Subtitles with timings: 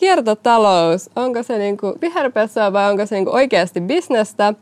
[0.00, 4.54] Kiertotalous, onko se niinku viherpesua vai onko se niinku oikeasti bisnestä?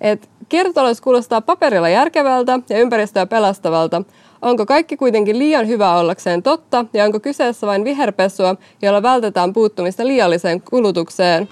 [0.00, 4.02] Et kiertotalous kuulostaa paperilla järkevältä ja ympäristöä pelastavalta.
[4.42, 10.06] Onko kaikki kuitenkin liian hyvä ollakseen totta ja onko kyseessä vain viherpesua, jolla vältetään puuttumista
[10.06, 11.48] liialliseen kulutukseen?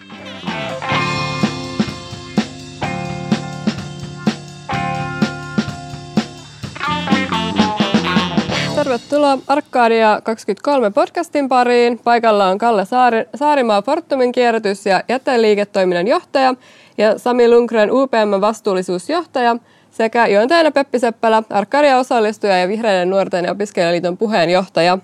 [8.91, 12.01] Tervetuloa Arkadia 23 podcastin pariin.
[12.05, 16.55] Paikalla on Kalle Saari, Saarimaa Fortumin kierrätys- ja jäteliiketoiminnan johtaja
[16.99, 19.57] ja Sami Lundgren UPM vastuullisuusjohtaja
[19.91, 24.99] sekä Joontaina Peppi Seppälä, Arkadia osallistuja ja Vihreiden nuorten ja opiskelijaliiton puheenjohtaja.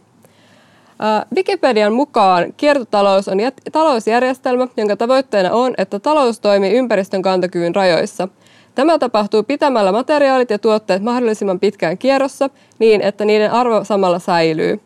[1.37, 3.39] Wikipedian mukaan kiertotalous on
[3.73, 8.29] talousjärjestelmä, jonka tavoitteena on, että talous toimii ympäristön kantokyvyn rajoissa–
[8.77, 14.81] Tämä tapahtuu pitämällä materiaalit ja tuotteet mahdollisimman pitkään kierrossa niin, että niiden arvo samalla säilyy.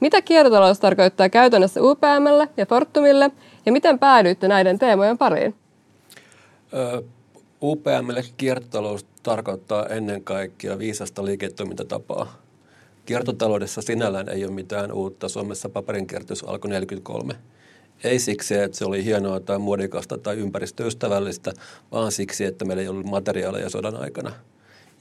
[0.00, 3.30] Mitä kiertotalous tarkoittaa käytännössä UPMlle ja Fortumille
[3.66, 5.54] ja miten päädyitte näiden teemojen pariin?
[7.62, 12.36] UPMlle kiertotalous tarkoittaa ennen kaikkea viisasta liiketoimintatapaa.
[13.06, 15.28] Kiertotaloudessa sinällään ei ole mitään uutta.
[15.28, 17.34] Suomessa paperin kierrätys alkoi 1943.
[18.04, 21.52] Ei siksi, että se oli hienoa tai muodikasta tai ympäristöystävällistä,
[21.92, 24.32] vaan siksi, että meillä ei ollut materiaaleja sodan aikana.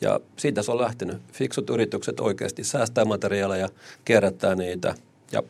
[0.01, 1.17] Ja siitä se on lähtenyt.
[1.33, 3.69] Fiksut yritykset oikeasti säästää materiaaleja,
[4.05, 4.95] kierrättää niitä
[5.31, 5.43] ja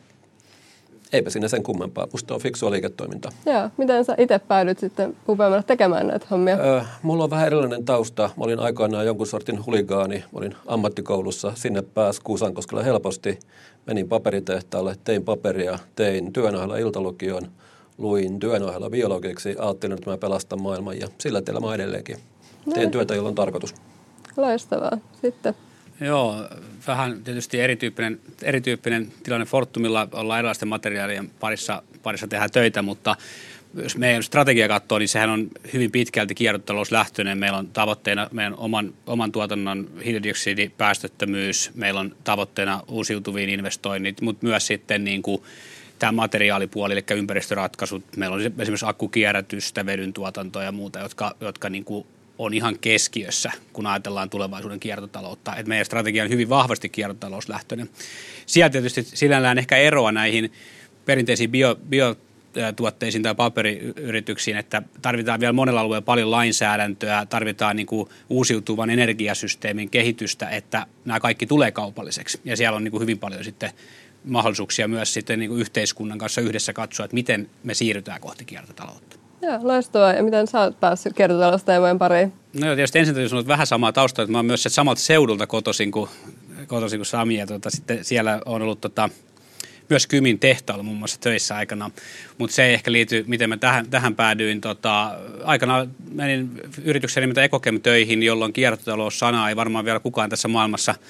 [1.12, 2.06] eipä siinä sen kummempaa.
[2.12, 3.32] Musta on fiksua liiketoimintaa.
[3.46, 3.70] Joo.
[3.76, 6.56] Miten sä itse päädyit sitten UPMlle tekemään näitä hommia?
[6.56, 8.30] Öö, mulla on vähän erilainen tausta.
[8.36, 10.18] Mä olin aikoinaan jonkun sortin huligaani.
[10.18, 11.52] Mä olin ammattikoulussa.
[11.54, 13.38] Sinne pääsi Kuusankoskella helposti.
[13.86, 17.42] Menin paperitehtaalle, tein paperia, tein työn ohella iltalukion,
[17.98, 19.56] luin työn ohella biologiksi.
[19.58, 22.16] Ajattelin, että mä pelastan maailman ja sillä tiellä mä edelleenkin.
[22.74, 22.90] Teen no.
[22.90, 23.74] työtä, jolla on tarkoitus.
[24.36, 24.98] Loistavaa.
[25.22, 25.54] Sitten
[26.00, 26.48] Joo,
[26.86, 30.08] vähän tietysti erityyppinen, erityyppinen tilanne Fortumilla.
[30.12, 33.16] Ollaan erilaisten materiaalien parissa, parissa tehdään töitä, mutta
[33.74, 37.38] jos meidän strategia katsoo, niin sehän on hyvin pitkälti kiertotalouslähtöinen.
[37.38, 44.66] Meillä on tavoitteena meidän oman, oman tuotannon hiilidioksidipäästöttömyys, meillä on tavoitteena uusiutuviin investoinnit, mutta myös
[44.66, 45.42] sitten niin kuin
[45.98, 48.04] tämä materiaalipuoli, eli ympäristöratkaisut.
[48.16, 52.06] Meillä on esimerkiksi akkukierrätystä, vedyn tuotantoa ja muuta, jotka, jotka niin kuin
[52.38, 55.56] on ihan keskiössä, kun ajatellaan tulevaisuuden kiertotaloutta.
[55.56, 57.90] Et meidän strategia on hyvin vahvasti kiertotalouslähtöinen.
[58.46, 60.52] Sieltä tietysti sinällään ehkä eroa näihin
[61.04, 62.16] perinteisiin bio, bio
[62.76, 69.90] tuotteisiin tai paperiyrityksiin, että tarvitaan vielä monella alueella paljon lainsäädäntöä, tarvitaan niin kuin uusiutuvan energiasysteemin
[69.90, 72.40] kehitystä, että nämä kaikki tulee kaupalliseksi.
[72.44, 73.70] Ja siellä on niin kuin hyvin paljon sitten
[74.24, 79.27] mahdollisuuksia myös sitten niin kuin yhteiskunnan kanssa yhdessä katsoa, että miten me siirrytään kohti kiertotaloutta.
[79.42, 80.12] Joo, loistavaa.
[80.12, 82.32] Ja miten sä oot päässyt kiertotalousteemojen pariin?
[82.60, 85.00] No joo, tietysti ensin täytyy sanoa, että vähän samaa taustaa, että mä oon myös samalta
[85.00, 86.10] seudulta kotoisin kuin,
[86.66, 87.36] kotoisin kuin Sami.
[87.36, 89.08] Ja tota, sitten siellä on ollut tota,
[89.88, 91.90] myös Kymin tehtaalla muun muassa töissä aikana,
[92.38, 94.60] mutta se ei ehkä liity, miten mä tähän, tähän päädyin.
[94.60, 96.50] Tota, aikana menin
[96.84, 100.94] yritykseen nimeltä Ekokem töihin, jolloin kiertotalous-sanaa ei varmaan vielä kukaan tässä maailmassa–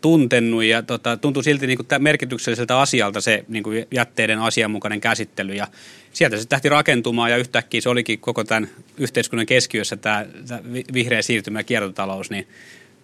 [0.00, 5.54] tuntenut ja tota, tuntui silti niin kuin merkitykselliseltä asialta se niin kuin jätteiden asianmukainen käsittely
[5.54, 5.66] ja
[6.12, 8.68] sieltä se tähti rakentumaan ja yhtäkkiä se olikin koko tämän
[8.98, 10.60] yhteiskunnan keskiössä tämä, tämä
[10.94, 12.48] vihreä siirtymä ja kiertotalous, niin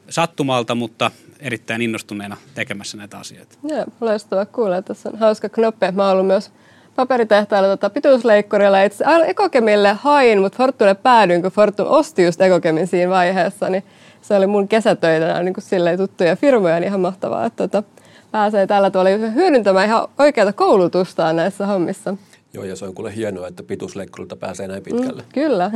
[0.09, 3.57] sattumalta, mutta erittäin innostuneena tekemässä näitä asioita.
[3.69, 4.83] Joo, loistavaa kuulla.
[4.83, 5.87] Tässä on hauska knoppi.
[5.93, 6.51] Mä oon ollut myös
[6.97, 8.83] paperitehtailla tota, pituusleikkurilla.
[8.83, 13.85] Itse Ekokemille hain, mutta Fortulle päädyin, kun Fortum osti just Ekokemin siinä vaiheessa, niin
[14.29, 17.89] se oli mun kesätöitä, nämä niin kuin tuttuja firmoja, niin ihan mahtavaa, että tota,
[18.31, 22.17] pääsee tällä tavalla hyödyntämään ihan oikeata koulutustaan näissä hommissa.
[22.55, 25.23] Joo, ja se on kuule hienoa, että pituusleikkurilta pääsee näin pitkälle.
[25.23, 25.71] Mm, kyllä.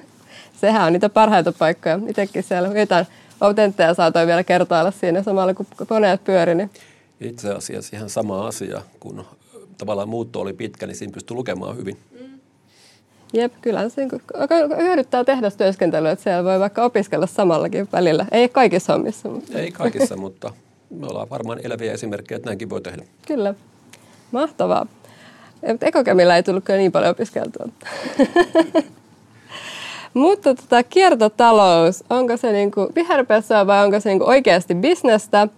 [0.60, 1.98] Sehän on niitä parhaita paikkoja.
[2.08, 3.06] Itsekin siellä jotain
[3.40, 6.54] autentteja saatoin vielä kertailla siinä samalla, kun koneet pyöri.
[6.54, 6.70] Niin.
[7.20, 9.24] Itse asiassa ihan sama asia, kun
[9.78, 11.98] tavallaan muutto oli pitkä, niin siinä pystyi lukemaan hyvin.
[13.32, 14.20] Jep, kyllä se niinku
[14.76, 18.26] hyödyttää tehdä työskentelyä, että siellä voi vaikka opiskella samallakin välillä.
[18.32, 19.28] Ei kaikissa hommissa.
[19.28, 19.58] Mutta.
[19.58, 20.52] Ei kaikissa, mutta
[20.90, 23.02] me ollaan varmaan eläviä esimerkkejä, että näinkin voi tehdä.
[23.26, 23.54] Kyllä.
[24.32, 24.86] Mahtavaa.
[25.80, 27.68] Ekokemillä ei tullut kyllä niin paljon opiskeltua.
[30.14, 35.48] Mutta tota, kiertotalous, onko se niinku viherpesua vai onko se niinku oikeasti bisnestä?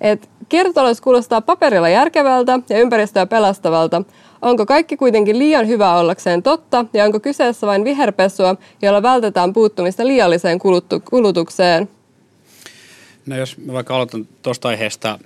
[0.00, 4.02] Et kiertotalous kuulostaa paperilla järkevältä ja ympäristöä pelastavalta,
[4.42, 10.06] Onko kaikki kuitenkin liian hyvä ollakseen totta ja onko kyseessä vain viherpesua, jolla vältetään puuttumista
[10.06, 10.58] liialliseen
[11.10, 11.88] kulutukseen?
[13.26, 15.18] No jos mä vaikka aloitan tuosta aiheesta,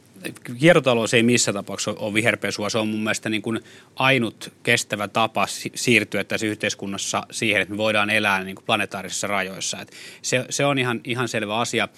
[0.58, 2.70] kiertotalous ei missään tapauksessa ole viherpesua.
[2.70, 3.60] Se on mun mielestä niin kuin
[3.96, 9.80] ainut kestävä tapa siirtyä tässä yhteiskunnassa siihen, että me voidaan elää niin kuin planetaarisissa rajoissa.
[9.80, 9.92] Et
[10.22, 11.88] se, se on ihan, ihan selvä asia.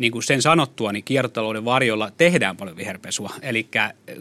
[0.00, 3.30] Niin kuin sen sanottua, niin kiertotalouden varjolla tehdään paljon viherpesua.
[3.42, 3.68] Eli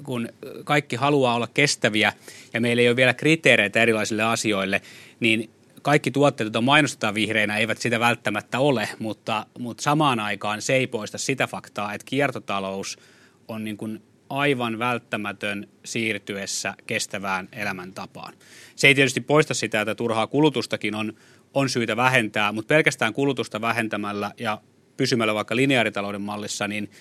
[0.03, 0.29] kun
[0.63, 2.13] kaikki haluaa olla kestäviä
[2.53, 4.81] ja meillä ei ole vielä kriteereitä erilaisille asioille,
[5.19, 5.49] niin
[5.81, 10.87] kaikki tuotteet, joita mainostetaan vihreinä, eivät sitä välttämättä ole, mutta, mutta samaan aikaan se ei
[10.87, 12.99] poista sitä faktaa, että kiertotalous
[13.47, 18.33] on niin kuin aivan välttämätön siirtyessä kestävään elämäntapaan.
[18.75, 21.13] Se ei tietysti poista sitä, että turhaa kulutustakin on,
[21.53, 24.61] on syytä vähentää, mutta pelkästään kulutusta vähentämällä ja
[24.99, 26.91] pysymällä vaikka lineaaritalouden mallissa, niin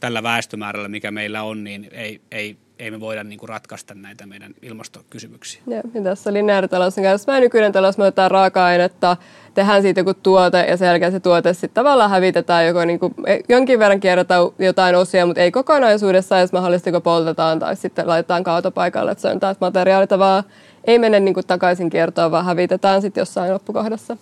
[0.00, 4.26] tällä väestömäärällä, mikä meillä on, niin ei, ei, ei me voida niin kuin ratkaista näitä
[4.26, 5.62] meidän ilmastokysymyksiä.
[5.66, 9.16] Ja, ja tässä lineaaritalous on käytössä nykyinen talous, me otetaan raaka-ainetta,
[9.54, 13.14] tehdään siitä joku tuote ja sen jälkeen se tuote sitten tavallaan hävitetään, joko niin kuin,
[13.26, 18.08] e, jonkin verran kierrätään jotain osia, mutta ei kokonaisuudessaan, jos mahdollisesti kun poltetaan tai sitten
[18.08, 20.44] laitetaan kaatopaikalle, että se on taas materiaali tavallaan
[20.84, 24.16] ei mene niin kuin takaisin kiertoon, vaan hävitetään sitten jossain loppukohdassa.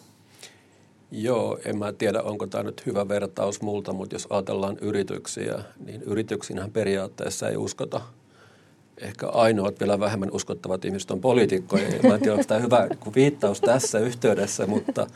[1.11, 6.03] Joo, en mä tiedä, onko tämä nyt hyvä vertaus multa, mutta jos ajatellaan yrityksiä, niin
[6.03, 8.01] yrityksiinhän periaatteessa ei uskota.
[8.99, 11.89] Ehkä ainoat vielä vähemmän uskottavat ihmiset on poliitikkoja.
[12.09, 15.07] Mä en tiedä, onko tämä hyvä viittaus tässä yhteydessä, mutta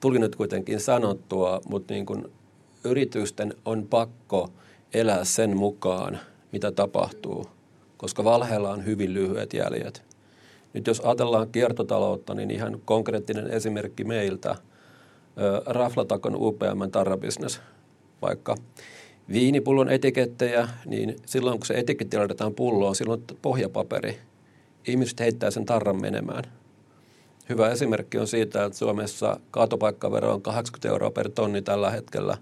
[0.00, 2.24] tuli nyt kuitenkin sanottua, mutta niin kuin
[2.84, 4.48] yritysten on pakko
[4.94, 6.18] elää sen mukaan,
[6.52, 7.46] mitä tapahtuu,
[7.96, 10.02] koska valheella on hyvin lyhyet jäljet.
[10.72, 14.56] Nyt jos ajatellaan kiertotaloutta, niin ihan konkreettinen esimerkki meiltä–
[15.66, 17.60] Raflatakon UPM tarrabisnes,
[18.22, 18.56] vaikka
[19.32, 24.18] viinipullon etikettejä, niin silloin kun se etiketti laitetaan pulloon, silloin pohjapaperi.
[24.86, 26.44] Ihmiset heittää sen tarran menemään.
[27.48, 32.36] Hyvä esimerkki on siitä, että Suomessa kaatopaikkavero on 80 euroa per tonni tällä hetkellä.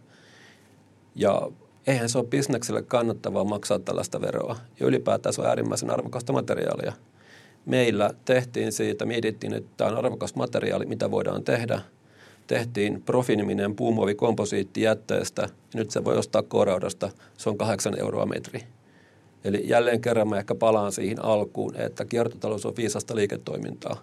[1.14, 1.50] Ja
[1.86, 4.56] eihän se ole bisnekselle kannattavaa maksaa tällaista veroa.
[4.80, 6.92] Ja ylipäätään se on äärimmäisen arvokasta materiaalia.
[7.66, 11.80] Meillä tehtiin siitä, mietittiin, että tämä on arvokas materiaali, mitä voidaan tehdä–
[12.50, 17.10] tehtiin profiniminen puumuovikomposiitti jätteestä nyt se voi ostaa koraudasta.
[17.36, 18.60] Se on kahdeksan euroa metri.
[19.44, 23.96] Eli jälleen kerran mä ehkä palaan siihen alkuun, että kiertotalous on viisasta liiketoimintaa.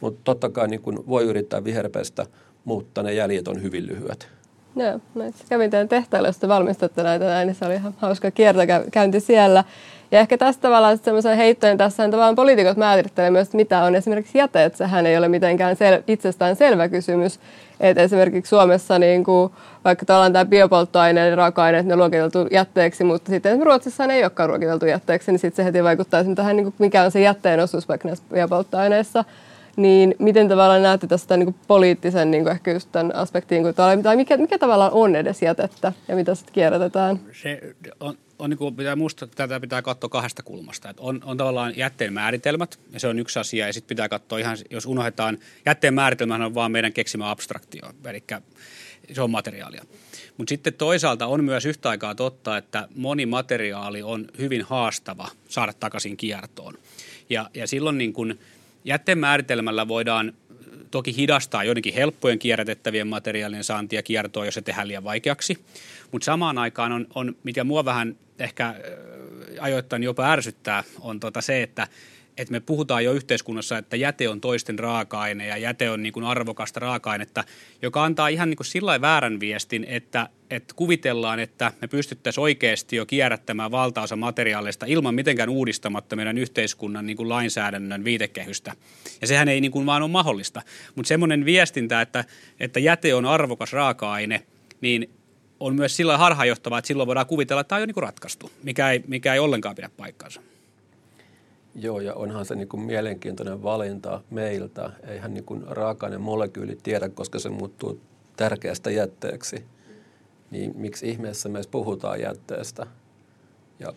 [0.00, 2.26] Mutta totta kai niin kun voi yrittää viherpestä,
[2.64, 4.28] mutta ne jäljet on hyvin lyhyet.
[4.76, 9.20] Joo, no, kävin teidän tehtailla, josta valmistatte näitä näin, niin se oli ihan hauska kiertokäynti
[9.20, 9.64] siellä.
[10.10, 14.38] Ja ehkä tästä tavallaan semmoisen heittojen tässä on tavallaan poliitikot määrittelee myös, mitä on esimerkiksi
[14.38, 17.40] jäte, että sehän ei ole mitenkään sel- itsestään selvä kysymys.
[17.80, 19.52] Että esimerkiksi Suomessa niin kuin,
[19.84, 24.50] vaikka tavallaan tämä biopolttoaineiden raaka-aineet, ne on luokiteltu jätteeksi, mutta sitten Ruotsissa ne ei olekaan
[24.50, 27.88] luokiteltu jätteeksi, niin sitten se heti vaikuttaa tähän, niin kuin, mikä on se jätteen osuus
[27.88, 29.24] vaikka näissä biopolttoaineissa.
[29.76, 33.74] Niin miten tavallaan näette tästä niin kuin poliittisen niin kuin ehkä just tämän aspektiin, kuin,
[33.74, 37.20] tai mikä, mikä tavallaan on edes jätettä ja mitä sitten kierrätetään?
[37.42, 37.60] Se
[38.00, 40.90] on, on niin kuin pitää muistaa, että tätä pitää katsoa kahdesta kulmasta.
[40.90, 44.38] Että on, on tavallaan jätteen määritelmät, ja se on yksi asia, ja sitten pitää katsoa
[44.38, 48.24] ihan, jos unohdetaan, jätteen määritelmä on vaan meidän keksimä abstraktio, eli
[49.12, 49.84] se on materiaalia.
[50.36, 55.72] Mutta sitten toisaalta on myös yhtä aikaa totta, että moni materiaali on hyvin haastava saada
[55.72, 56.74] takaisin kiertoon.
[57.30, 58.38] Ja, ja silloin niin kun
[58.84, 60.32] jätteen määritelmällä voidaan
[60.90, 65.64] toki hidastaa joidenkin helppojen kierrätettävien materiaalien saantia kiertoa, jos se tehdään liian vaikeaksi.
[66.12, 68.74] Mutta samaan aikaan on, on, mikä mua vähän ehkä
[69.60, 71.88] ajoittain jopa ärsyttää, on tota se, että
[72.36, 76.24] että me puhutaan jo yhteiskunnassa, että jäte on toisten raaka-aine ja jäte on niin kuin
[76.24, 77.44] arvokasta raaka-ainetta,
[77.82, 82.96] joka antaa ihan niin kuin sillä väärän viestin, että, että kuvitellaan, että me pystyttäisiin oikeasti
[82.96, 88.72] jo kierrättämään valtaosa materiaaleista ilman mitenkään uudistamatta meidän yhteiskunnan niin kuin lainsäädännön viitekehystä.
[89.20, 90.62] Ja sehän ei niin kuin vaan ole mahdollista.
[90.94, 92.24] Mutta semmoinen viestintä, että,
[92.60, 94.42] että jäte on arvokas raaka-aine,
[94.80, 95.10] niin
[95.60, 98.50] on myös sillä harhaanjohtavaa, että silloin voidaan kuvitella, että tämä on jo niin kuin ratkaistu,
[98.62, 100.40] mikä ei, mikä ei ollenkaan pidä paikkaansa.
[101.74, 104.90] Joo, ja onhan se niin kuin mielenkiintoinen valinta meiltä.
[105.06, 108.00] Eihän niin kuin raaka molekyyli tiedä, koska se muuttuu
[108.36, 109.64] tärkeästä jätteeksi.
[110.50, 112.86] Niin miksi ihmeessä me puhutaan jätteestä?
[113.78, 113.92] Ja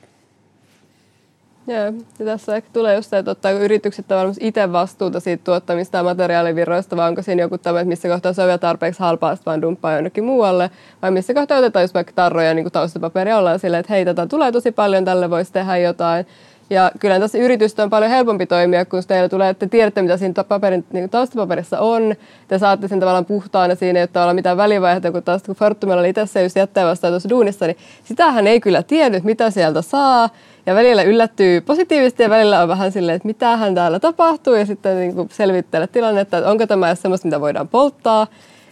[1.67, 6.03] Joo, ja tässä ehkä tulee just se, että ottaako yritykset tavallaan itse vastuuta siitä tuottamista
[6.03, 9.45] materiaalivirroista, vai onko siinä joku tämä, että missä kohtaa se on vielä tarpeeksi halpaa, että
[9.45, 10.69] vaan dumppaa jonnekin muualle,
[11.01, 14.51] vai missä kohtaa otetaan just vaikka tarroja niin taustapaperia ollaan silleen, että hei, tätä tulee
[14.51, 16.25] tosi paljon, tälle voisi tehdä jotain.
[16.69, 20.43] Ja kyllä tässä yritystä on paljon helpompi toimia, kun teille tulee, että tiedätte, mitä siinä
[20.43, 22.15] paperin, niin taustapaperissa on.
[22.47, 26.09] Te saatte sen tavallaan puhtaana, siinä ole tavallaan mitään välivaihetta, kun taas kun Fortumilla oli
[26.09, 30.29] itse se just jättää vastaan tuossa duunissa, niin sitähän ei kyllä tiennyt, mitä sieltä saa.
[30.67, 34.97] Ja välillä yllättyy positiivisesti ja välillä on vähän silleen, että mitähän täällä tapahtuu ja sitten
[34.99, 38.27] niin kuin selvittelee tilannetta, että onko tämä semmoista, mitä voidaan polttaa.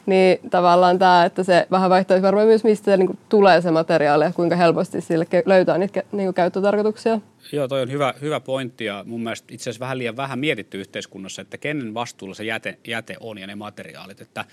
[0.06, 4.24] niin tavallaan tämä, että se vähän vaihtaisi varmaan myös, mistä se niin tulee se materiaali
[4.24, 7.20] ja kuinka helposti sille löytää niitä niin käyttötarkoituksia.
[7.52, 10.80] Joo, toi on hyvä, hyvä pointti ja mun mielestä itse asiassa vähän liian vähän mietitty
[10.80, 14.22] yhteiskunnassa, että kenen vastuulla se jäte, jäte on ja ne materiaalit.
[14.22, 14.46] Että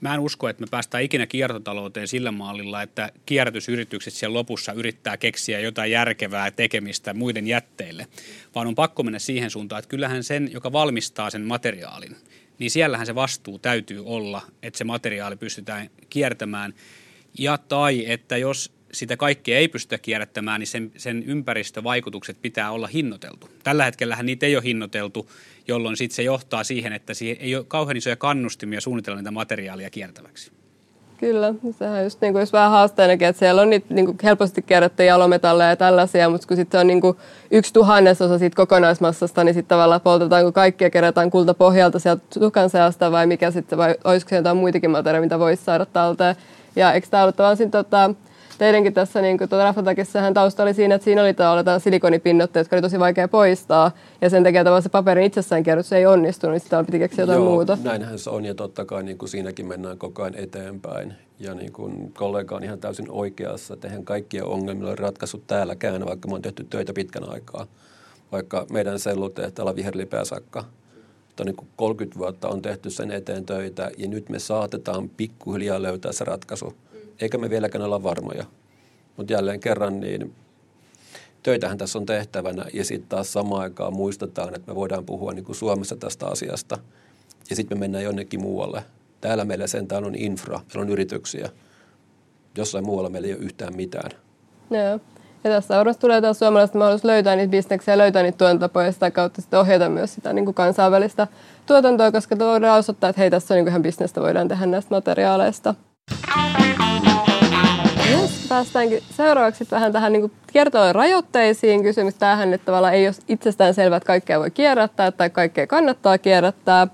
[0.00, 5.16] mä en usko, että me päästään ikinä kiertotalouteen sillä mallilla, että kierrätysyritykset siellä lopussa yrittää
[5.16, 8.06] keksiä jotain järkevää tekemistä muiden jätteille,
[8.54, 12.16] vaan on pakko mennä siihen suuntaan, että kyllähän sen, joka valmistaa sen materiaalin,
[12.58, 16.74] niin siellähän se vastuu täytyy olla, että se materiaali pystytään kiertämään.
[17.38, 22.86] Ja tai, että jos sitä kaikkea ei pystytä kierrättämään, niin sen, sen ympäristövaikutukset pitää olla
[22.86, 23.48] hinnoiteltu.
[23.64, 25.30] Tällä hetkellä niitä ei ole hinnoiteltu,
[25.68, 29.90] jolloin sitten se johtaa siihen, että siihen ei ole kauhean isoja kannustimia suunnitella niitä materiaalia
[29.90, 30.52] kiertäväksi.
[31.18, 34.62] Kyllä, sehän just niin kuin, jos vähän haasteenakin, että siellä on niitä niin kuin helposti
[34.62, 37.16] kierrättyjä jalometalleja ja tällaisia, mutta kun sitten se on niin kuin
[37.50, 43.26] yksi tuhannesosa siitä kokonaismassasta, niin sitten tavallaan poltetaanko kaikkia kerätään kultapohjalta sieltä tukan seasta vai
[43.26, 46.36] mikä sitten, vai olisiko se jotain muitakin materiaaleja, mitä voisi saada talteen.
[46.76, 48.10] Ja eikö tämä ollut tavallaan tota,
[48.58, 49.74] teidänkin tässä niin kuin, tuota
[50.34, 53.90] tausta oli siinä, että siinä oli tavallaan silikonipinnotteet, jotka oli tosi vaikea poistaa.
[54.20, 57.36] Ja sen takia tavallaan se paperin itsessään kierrätys ei onnistunut, niin sitten piti keksiä jotain
[57.36, 57.78] Joo, muuta.
[57.82, 61.14] näinhän se on ja totta kai niin kuin siinäkin mennään koko ajan eteenpäin.
[61.38, 66.06] Ja niin kuin kollega on ihan täysin oikeassa, että eihän kaikkia ongelmilla ole ratkaissut täälläkään,
[66.06, 67.66] vaikka me on tehty töitä pitkän aikaa.
[68.32, 70.64] Vaikka meidän sellutehtaalla viherlipeä sakka
[71.44, 76.12] niin kuin 30 vuotta on tehty sen eteen töitä ja nyt me saatetaan pikkuhiljaa löytää
[76.12, 76.74] se ratkaisu
[77.20, 78.44] eikä me vieläkään olla varmoja.
[79.16, 80.34] Mutta jälleen kerran, niin
[81.42, 85.44] töitähän tässä on tehtävänä ja sitten taas samaan aikaan muistetaan, että me voidaan puhua niin
[85.44, 86.78] kuin Suomessa tästä asiasta
[87.50, 88.82] ja sitten me mennään jonnekin muualle.
[89.20, 91.48] Täällä meillä sentään on infra, meillä on yrityksiä.
[92.56, 94.10] Jossain muualla meillä ei ole yhtään mitään.
[94.70, 95.00] Joo.
[95.44, 99.10] Ja tässä varmasti tulee taas suomalaista mahdollisuus löytää niitä bisneksiä löytää niitä tuotantotapoja ja sitä
[99.10, 101.26] kautta sitten ohjata myös sitä niin kuin kansainvälistä
[101.66, 104.94] tuotantoa, koska voidaan osoittaa, että hei, tässä on niin kuin ihan bisnestä voidaan tehdä näistä
[104.94, 105.74] materiaaleista.
[106.10, 106.85] Yes,
[108.48, 111.82] päästäänkin seuraavaksi vähän tähän niin kiertotalouden rajoitteisiin.
[111.82, 116.18] Kysymys tähän, että tavallaan ei ole itsestään selvää, että kaikkea voi kierrättää tai kaikkea kannattaa
[116.18, 116.86] kierrättää.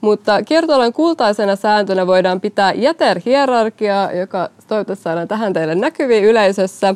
[0.00, 6.94] Mutta kiertotalouden kultaisena sääntönä voidaan pitää jäterhierarkiaa, joka toivottavasti saadaan tähän teille näkyviin yleisössä.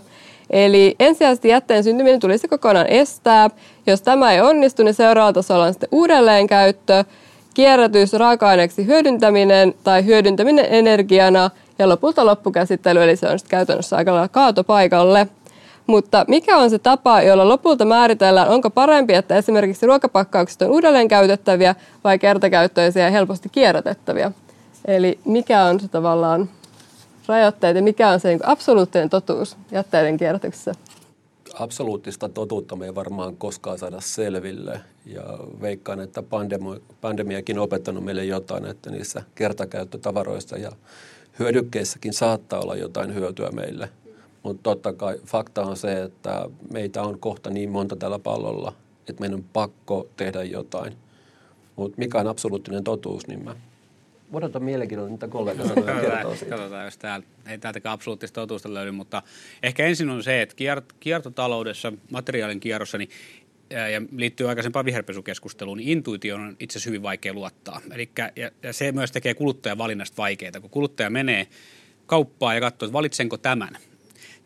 [0.50, 3.50] Eli ensisijaisesti jätteen syntyminen tulisi kokonaan estää.
[3.86, 7.04] Jos tämä ei onnistu, niin seuraavalla tasolla on sitten uudelleenkäyttö,
[7.54, 14.12] kierrätys, raaka-aineeksi hyödyntäminen tai hyödyntäminen energiana– ja lopulta loppukäsittely, eli se on sitten käytännössä aika
[14.12, 15.28] lailla kaatopaikalle.
[15.86, 21.08] Mutta mikä on se tapa, jolla lopulta määritellään, onko parempi, että esimerkiksi ruokapakkaukset on uudelleen
[21.08, 24.32] käytettäviä vai kertakäyttöisiä ja helposti kierrätettäviä?
[24.84, 26.48] Eli mikä on se tavallaan
[27.28, 30.74] rajoitteet ja mikä on se niin absoluuttinen totuus jätteiden kierrätyksessä?
[31.54, 34.80] Absoluuttista totuutta me ei varmaan koskaan saada selville.
[35.06, 35.22] Ja
[35.60, 40.72] veikkaan, että pandemi- pandemiakin on opettanut meille jotain, että niissä kertakäyttötavaroissa ja
[41.38, 43.88] hyödykkeissäkin saattaa olla jotain hyötyä meille.
[44.42, 48.72] Mutta totta kai fakta on se, että meitä on kohta niin monta tällä pallolla,
[49.08, 50.96] että meidän on pakko tehdä jotain.
[51.76, 53.56] Mutta mikä on absoluuttinen totuus, niin mä
[54.32, 56.56] odotan mielenkiinnolla, mitä kollega sanoo kertoo siitä.
[56.56, 59.22] Katsotaan, jos täällä, ei täältäkään absoluuttista totuusta löydy, mutta
[59.62, 60.56] ehkä ensin on se, että
[61.00, 63.10] kiertotaloudessa, materiaalin kierrossa, niin
[63.70, 67.80] ja liittyy aikaisempaan viherpesukeskusteluun, niin intuitio on itse asiassa hyvin vaikea luottaa.
[67.92, 70.60] Elikkä, ja, ja se myös tekee kuluttajan valinnasta vaikeaa.
[70.60, 71.46] Kun kuluttaja menee
[72.06, 73.78] kauppaan ja katsoo, että valitsenko tämän,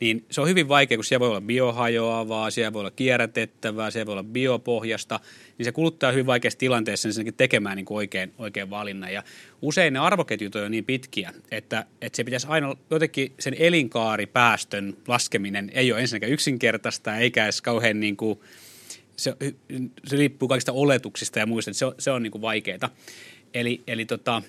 [0.00, 4.06] niin se on hyvin vaikea, kun siellä voi olla biohajoavaa, siellä voi olla kierrätettävää, siellä
[4.06, 5.20] voi olla biopohjasta,
[5.58, 9.12] niin se kuluttaa hyvin vaikeassa tilanteessa ensinnäkin tekemään niin kuin oikein, oikein valinnan.
[9.12, 9.22] Ja
[9.62, 15.70] usein ne arvoketjut on niin pitkiä, että, että se pitäisi aina jotenkin sen elinkaaripäästön laskeminen
[15.74, 18.40] ei ole ensinnäkään yksinkertaista eikä edes kauhean niin kuin,
[19.18, 19.36] se,
[20.06, 22.90] se riippuu kaikista oletuksista ja muista, että se on, se on niin kuin vaikeaa.
[23.54, 24.42] Eli, eli tota,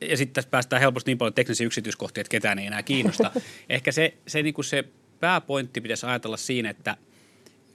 [0.00, 3.30] ja sitten tässä päästään helposti niin paljon teknisiä yksityiskohtia, että ketään ei enää kiinnosta.
[3.68, 4.84] Ehkä se, se, niin kuin se
[5.20, 6.96] pääpointti pitäisi ajatella siinä, että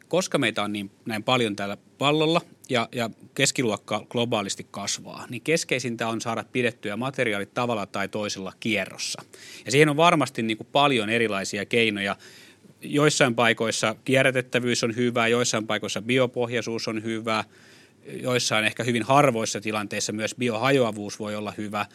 [0.07, 6.07] koska meitä on niin näin paljon täällä pallolla ja, ja keskiluokka globaalisti kasvaa, niin keskeisintä
[6.07, 9.21] on saada pidettyä materiaalit tavalla tai toisella kierrossa.
[9.65, 12.15] Ja siihen on varmasti niin kuin paljon erilaisia keinoja
[12.81, 17.43] joissain paikoissa kierrätettävyys on hyvä, joissain paikoissa biopohjaisuus on hyvä,
[18.21, 21.85] joissain ehkä hyvin harvoissa tilanteissa myös biohajoavuus voi olla hyvä,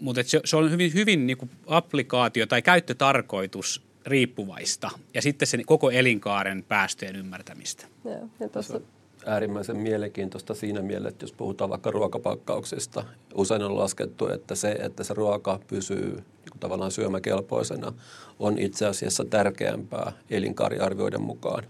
[0.00, 5.66] mutta se, se on hyvin, hyvin niin kuin applikaatio tai käyttötarkoitus riippuvaista ja sitten sen
[5.66, 7.86] koko elinkaaren päästöjen ymmärtämistä.
[8.04, 8.80] Joo, ja tossa...
[9.26, 13.04] äärimmäisen mielenkiintoista siinä mielessä, että jos puhutaan vaikka ruokapakkauksista,
[13.34, 17.92] usein on laskettu, että se, että se ruoka pysyy niin tavallaan syömäkelpoisena,
[18.38, 21.64] on itse asiassa tärkeämpää elinkaariarvioiden mukaan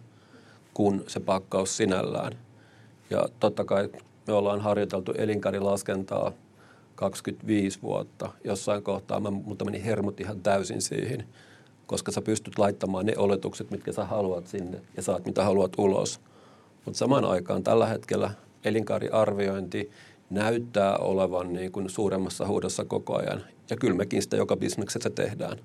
[0.75, 2.32] kuin se pakkaus sinällään.
[3.10, 3.88] Ja totta kai
[4.26, 6.32] me ollaan harjoiteltu elinkaarilaskentaa
[6.94, 8.32] 25 vuotta.
[8.44, 11.25] Jossain kohtaa mä, mutta meni hermot ihan täysin siihen,
[11.86, 16.20] koska sä pystyt laittamaan ne oletukset, mitkä sä haluat sinne ja saat mitä haluat ulos.
[16.87, 18.31] Mutta samaan aikaan tällä hetkellä
[18.64, 19.90] elinkaariarviointi
[20.31, 23.43] näyttää olevan niin kuin suuremmassa huudossa koko ajan.
[23.71, 25.59] Ja kyllä mekin sitä joka bisneksessä tehdään.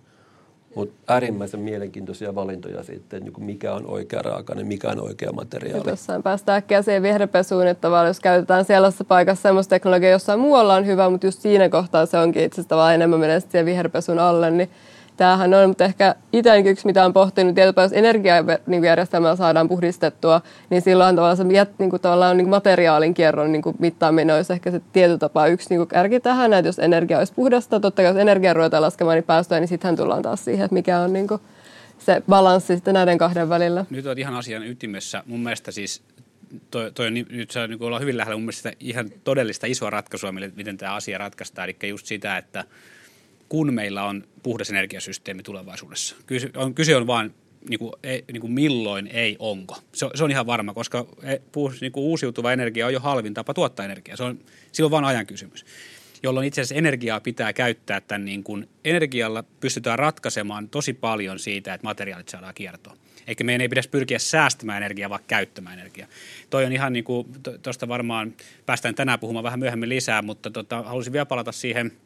[0.76, 5.90] Mutta äärimmäisen mielenkiintoisia valintoja sitten, niin mikä on oikea raaka mikä on oikea materiaali.
[5.90, 10.86] Jossain päästään äkkiä siihen viherpesuun, että jos käytetään sellaisessa paikassa sellaista teknologiaa, jossain muualla on
[10.86, 14.70] hyvä, mutta just siinä kohtaa se onkin itse asiassa enemmän menee siihen viherpesun alle, niin
[15.22, 20.82] tämähän on, mutta ehkä itse yksi, mitä on pohtinut, että jos energiajärjestelmää saadaan puhdistettua, niin
[20.82, 21.44] silloin tavallaan se
[21.80, 25.48] niin kuin, tavallaan, niin kuin materiaalin kierron niin kuin mittaaminen olisi ehkä se tietyllä tapaa
[25.48, 28.84] yksi niin kuin kärki tähän, että jos energia olisi puhdasta, totta kai jos energia ruvetaan
[28.84, 31.42] laskemaan niin päästöjä, niin sittenhän tullaan taas siihen, että mikä on niin kuin
[32.00, 33.86] se balanssi sitten näiden kahden välillä.
[33.90, 35.24] Nyt on ihan asian ytimessä.
[35.26, 36.02] Mun mielestä siis
[36.72, 40.78] toi, toi nyt saa niin olla hyvin lähellä mun mielestä ihan todellista isoa ratkaisua, miten
[40.78, 41.70] tämä asia ratkaistaan.
[41.70, 42.64] Eli just sitä, että
[43.52, 46.16] kun meillä on puhdas energiasysteemi tulevaisuudessa.
[46.26, 47.34] Kyse on, kyse on vain
[47.70, 49.78] niin kuin, ei, niin kuin milloin, ei onko.
[49.94, 51.38] Se, se on ihan varma, koska e,
[51.82, 54.18] niin kuin uusiutuva energia on jo halvin tapa tuottaa energiaa.
[54.18, 54.40] Se on,
[54.72, 55.66] silloin vain ajan kysymys
[56.24, 61.74] jolloin itse asiassa energiaa pitää käyttää tämän niin kuin, energialla pystytään ratkaisemaan tosi paljon siitä,
[61.74, 62.98] että materiaalit saadaan kiertoon.
[63.28, 66.08] Eikä meidän ei pitäisi pyrkiä säästämään energiaa, vaan käyttämään energiaa.
[66.50, 67.28] Toi on ihan niin kuin,
[67.62, 68.34] tuosta varmaan
[68.66, 71.92] päästään tänään puhumaan vähän myöhemmin lisää, mutta tota, haluaisin vielä palata siihen–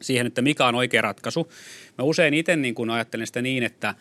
[0.00, 1.52] siihen, että mikä on oikea ratkaisu.
[1.98, 3.94] Mä usein itse niin kuin ajattelen sitä niin, että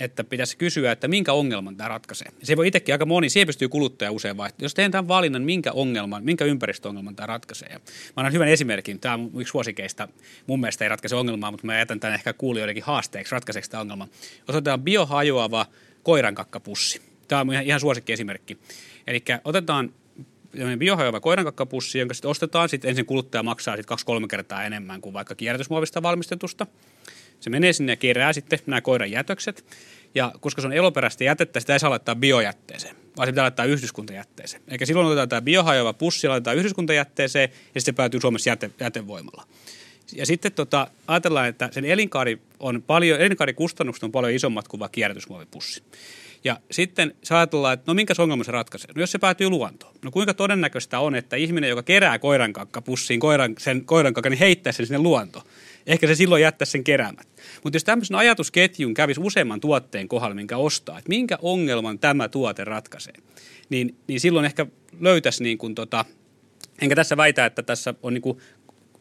[0.00, 2.28] että pitäisi kysyä, että minkä ongelman tämä ratkaisee.
[2.42, 4.64] Se voi itsekin aika moni, siihen pystyy kuluttaja usein vaihtaa.
[4.64, 7.68] Jos teen tämän valinnan, minkä ongelman, minkä ympäristöongelman tämä ratkaisee.
[7.68, 7.80] Mä
[8.16, 9.00] annan hyvän esimerkin.
[9.00, 10.08] Tämä on yksi vuosikeista.
[10.46, 14.08] Mun mielestä ei ratkaise ongelmaa, mutta mä jätän tämän ehkä kuulijoidenkin haasteeksi, ratkaiseeko tämä ongelma.
[14.48, 15.66] Otetaan biohajoava
[16.02, 17.02] koirankakkapussi.
[17.28, 18.58] Tämä on ihan suosikki esimerkki.
[19.06, 19.92] Eli otetaan
[20.78, 25.34] biohajoava koirankakkapussi, jonka sitten ostetaan, sitten ensin kuluttaja maksaa sitten kaksi-kolme kertaa enemmän kuin vaikka
[25.34, 26.66] kierrätysmuovista valmistetusta.
[27.40, 29.64] Se menee sinne ja kerää sitten nämä koiran jätökset.
[30.14, 33.64] Ja koska se on eloperäistä jätettä, sitä ei saa laittaa biojätteeseen, vaan se pitää laittaa
[33.64, 34.62] yhdyskuntajätteeseen.
[34.68, 38.70] Eikä silloin otetaan tämä biohajoava pussi ja laitetaan yhdyskuntajätteeseen ja sitten se päätyy Suomessa jäte,
[38.80, 39.46] jätevoimalla.
[40.12, 44.94] Ja sitten tota, ajatellaan, että sen elinkaari on paljon, elinkaarikustannukset on paljon isommat kuin vaikka
[44.94, 45.82] kierrätysmuovipussi.
[46.44, 48.90] Ja sitten ajatellaan, että no minkä ongelma se ratkaisee?
[48.94, 49.94] No jos se päätyy luontoon.
[50.04, 52.18] No kuinka todennäköistä on, että ihminen, joka kerää
[52.84, 55.44] pussiin koiran, sen koirankakka, niin heittää sen sinne luontoon.
[55.86, 57.28] Ehkä se silloin jättäisi sen keräämät.
[57.64, 62.64] Mutta jos tämmöisen ajatusketjun kävisi useamman tuotteen kohdalla, minkä ostaa, että minkä ongelman tämä tuote
[62.64, 63.14] ratkaisee,
[63.70, 64.66] niin, niin silloin ehkä
[65.00, 66.04] löytäisi niin kuin tota,
[66.82, 68.38] enkä tässä väitä, että tässä on niin kuin,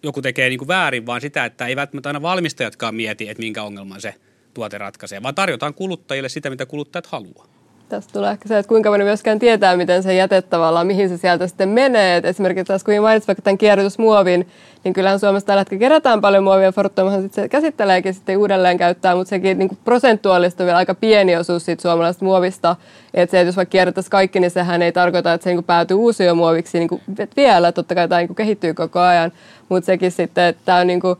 [0.03, 3.63] joku tekee niin kuin väärin, vaan sitä, että ei välttämättä aina valmistajatkaan mieti, että minkä
[3.63, 4.15] ongelman se
[4.57, 7.45] tuote ratkaisee, vaan tarjotaan kuluttajille sitä, mitä kuluttajat haluaa.
[7.89, 11.17] Tästä tulee ehkä se, että kuinka moni myöskään tietää, miten se jäte tavallaan, mihin se
[11.17, 12.17] sieltä sitten menee.
[12.17, 14.47] Et esimerkiksi tässä, kun mainitsit vaikka tämän kierrätysmuovin,
[14.83, 16.71] niin kyllähän Suomessa tällä hetkellä kerätään paljon muovia.
[16.71, 21.35] Fortumhan sitten se käsitteleekin sitten uudelleen käyttää, mutta sekin niin prosentuaalisesti on vielä aika pieni
[21.35, 22.75] osuus siitä suomalaisesta muovista.
[23.13, 25.97] Että se, että jos vaikka kierrättäisiin kaikki, niin sehän ei tarkoita, että se niin päätyy
[25.97, 27.01] uusiomuoviksi niin kuin
[27.37, 27.71] vielä.
[27.71, 29.31] Totta kai tämä niin kehittyy koko ajan,
[29.69, 31.17] mutta sekin sitten, että tämä on niin kuin,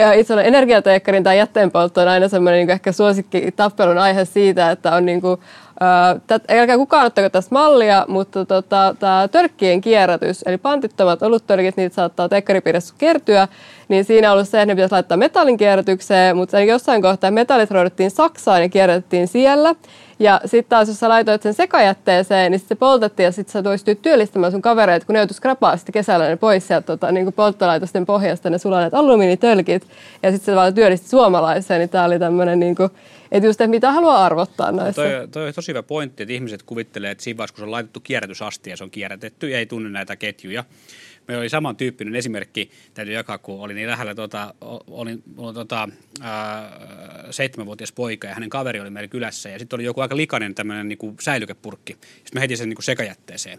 [0.00, 4.70] ja itse olen energiateekkarin tai jätteenpoltto on aina semmoinen niin ehkä suosikki tappelun aihe siitä,
[4.70, 5.40] että on niin kuin,
[5.82, 11.94] äh, älkää kukaan ottako tästä mallia, mutta tota, tämä törkkien kierrätys, eli pantittomat oluttörkit, niitä
[11.94, 13.48] saattaa teekkaripiirissä kertyä,
[13.88, 17.70] niin siinä on ollut se, että ne pitäisi laittaa metallin kierrätykseen, mutta jossain kohtaa metallit
[17.70, 19.74] roudettiin Saksaan ja kierrätettiin siellä.
[20.20, 23.62] Ja sitten taas, jos sä laitoit sen sekajätteeseen, niin sit se poltettiin ja sitten sä
[23.62, 27.32] toistuit työllistämään sun kavereita, kun ne joutuisi skrapaa sitten kesällä ne pois sieltä tota, niin
[27.32, 29.86] polttolaitosten pohjasta ne sulaneet alumiinitölkit.
[30.22, 32.90] Ja sitten se vaan työllisti suomalaiseen, niin tämä oli tämmöinen, niin kuin,
[33.32, 35.02] että just, että mitä haluaa arvottaa näissä.
[35.02, 37.70] Toi, toi on tosi hyvä pointti, että ihmiset kuvittelee, että siinä vaiheessa, kun se on
[37.70, 40.64] laitettu kierrätysasti ja se on kierrätetty ja ei tunne näitä ketjuja,
[41.30, 45.88] Meillä oli samantyyppinen esimerkki, täytyy jakaa, kun oli niin lähellä, tota, olin, olin tota,
[46.20, 46.78] ää,
[47.30, 50.88] seitsemänvuotias poika ja hänen kaveri oli meillä kylässä ja sitten oli joku aika likainen tämmöinen
[50.88, 51.92] niin säilykepurkki.
[51.92, 53.58] Sitten mä heitin sen niin kuin sekajätteeseen.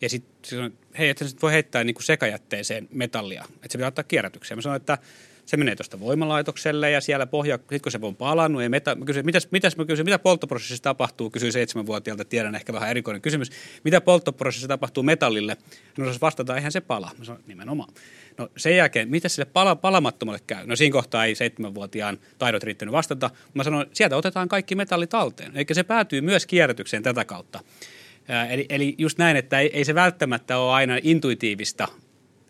[0.00, 4.58] Ja sitten sanoin, hei, että voi heittää niin sekajätteeseen metallia, että se pitää ottaa kierrätykseen.
[4.58, 4.98] Mä sanoin, että
[5.46, 9.04] se menee tuosta voimalaitokselle ja siellä pohja, sit kun se on palannut, ja meta, mä
[9.04, 13.50] kysyin, mitäs, mitäs mä kysyin, mitä polttoprosessissa tapahtuu, kysyin seitsemänvuotiaalta, tiedän ehkä vähän erikoinen kysymys,
[13.84, 15.56] mitä polttoprosessissa tapahtuu metallille,
[15.98, 17.92] hän osasi vastata, eihän se pala, mä sanoin, nimenomaan.
[18.38, 20.66] No sen jälkeen, mitä sille pala, palamattomalle käy?
[20.66, 23.30] No siinä kohtaa ei seitsemänvuotiaan taidot riittänyt vastata.
[23.54, 27.60] Mä sanoin, sieltä otetaan kaikki metallit talteen, eikä se päätyy myös kierrätykseen tätä kautta.
[28.50, 31.88] Eli, eli just näin, että ei, ei se välttämättä ole aina intuitiivista,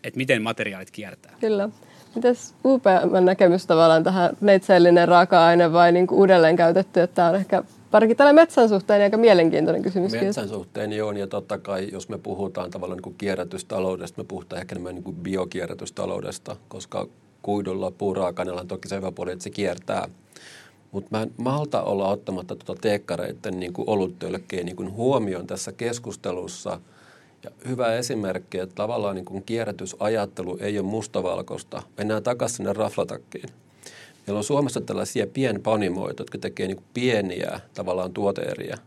[0.03, 1.35] että miten materiaalit kiertää.
[1.39, 1.69] Kyllä.
[2.15, 7.35] Mitäs UPM näkemys tavallaan tähän neitsellinen raaka-aine vai niin kuin uudelleen käytetty, että tämä on
[7.35, 10.11] ehkä varsinkin tällä metsän suhteen aika mielenkiintoinen kysymys.
[10.11, 14.61] Metsän suhteen joo, ja totta kai jos me puhutaan tavallaan niin kuin kierrätystaloudesta, me puhutaan
[14.61, 17.07] ehkä enemmän niin kuin biokierrätystaloudesta, koska
[17.41, 20.07] kuidulla puuraakaneella on toki se hyvä puoli, että se kiertää.
[20.91, 24.13] Mutta mä en malta olla ottamatta tuota teekkareiden niin kuin
[24.63, 26.79] niin kuin huomioon tässä keskustelussa.
[27.43, 31.83] Ja hyvä esimerkki, että tavallaan niin kuin kierrätysajattelu ei ole mustavalkoista.
[31.97, 33.49] Mennään takaisin sinne raflatakkiin.
[34.27, 38.77] Meillä on Suomessa tällaisia pienpanimoita, jotka tekee niin pieniä tavallaan tuoteeriä.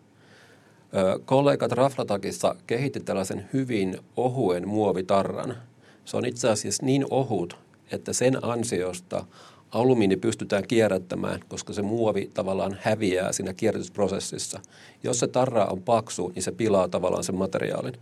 [1.24, 5.56] Kollegat Raflatakissa kehitti tällaisen hyvin ohuen muovitarran.
[6.04, 7.56] Se on itse asiassa niin ohut,
[7.92, 9.24] että sen ansiosta
[9.70, 14.60] alumiini pystytään kierrättämään, koska se muovi tavallaan häviää siinä kierrätysprosessissa.
[15.02, 17.94] Jos se tarra on paksu, niin se pilaa tavallaan sen materiaalin.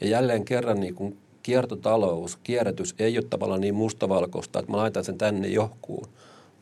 [0.00, 5.04] Ja jälleen kerran niin kuin kiertotalous, kierrätys ei ole tavallaan niin mustavalkoista, että mä laitan
[5.04, 6.08] sen tänne johkuun,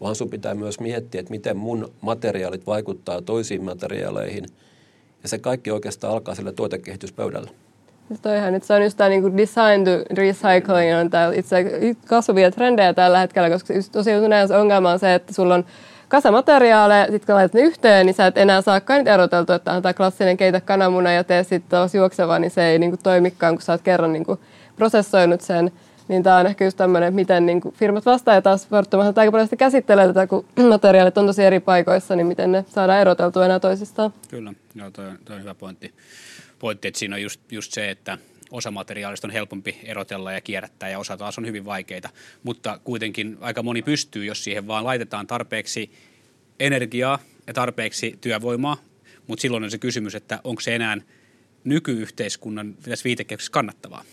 [0.01, 4.45] vaan sun pitää myös miettiä, että miten mun materiaalit vaikuttaa toisiin materiaaleihin.
[5.23, 7.51] Ja se kaikki oikeastaan alkaa sillä tuotekehityspöydällä.
[8.23, 11.65] Toihan nyt se on just tämä niin design to recycling on tää itse
[12.07, 14.11] kasvavia trendejä tällä hetkellä, koska just tosi
[14.61, 15.65] ongelma on se, että sulla on
[16.09, 19.73] kasa materiaaleja, sitten kun laitat ne yhteen, niin sä et enää saakaan niitä eroteltua, että
[19.73, 23.03] on tämä klassinen keitä kananmuna ja tee sitten taas juokseva, niin se ei niin kuin
[23.03, 24.41] toimikaan, kun sä oot kerran niin kuin
[24.77, 25.73] prosessoinut sen.
[26.09, 29.33] Niin tämä on ehkä just tämmöinen, miten niin kuin firmat vastaa ja taas Fortumahan aika
[29.33, 33.45] paljon sitä käsittelee tätä, kun materiaalit on tosi eri paikoissa, niin miten ne saadaan eroteltua
[33.45, 34.13] enää toisistaan.
[34.31, 35.95] Kyllä, joo, toi, toi on hyvä pointti
[36.59, 38.19] pointti, että siinä on just, just se, että
[38.51, 42.09] osa materiaalista on helpompi erotella ja kierrättää ja osa taas on hyvin vaikeita.
[42.43, 45.91] Mutta kuitenkin aika moni pystyy, jos siihen vaan laitetaan tarpeeksi
[46.61, 48.77] energiaa ja tarpeeksi työvoimaa.
[49.27, 50.97] Mutta silloin on se kysymys, että onko se enää
[51.65, 54.05] nykyyhteiskunnan tässä viitekehyksessä kannattavaa.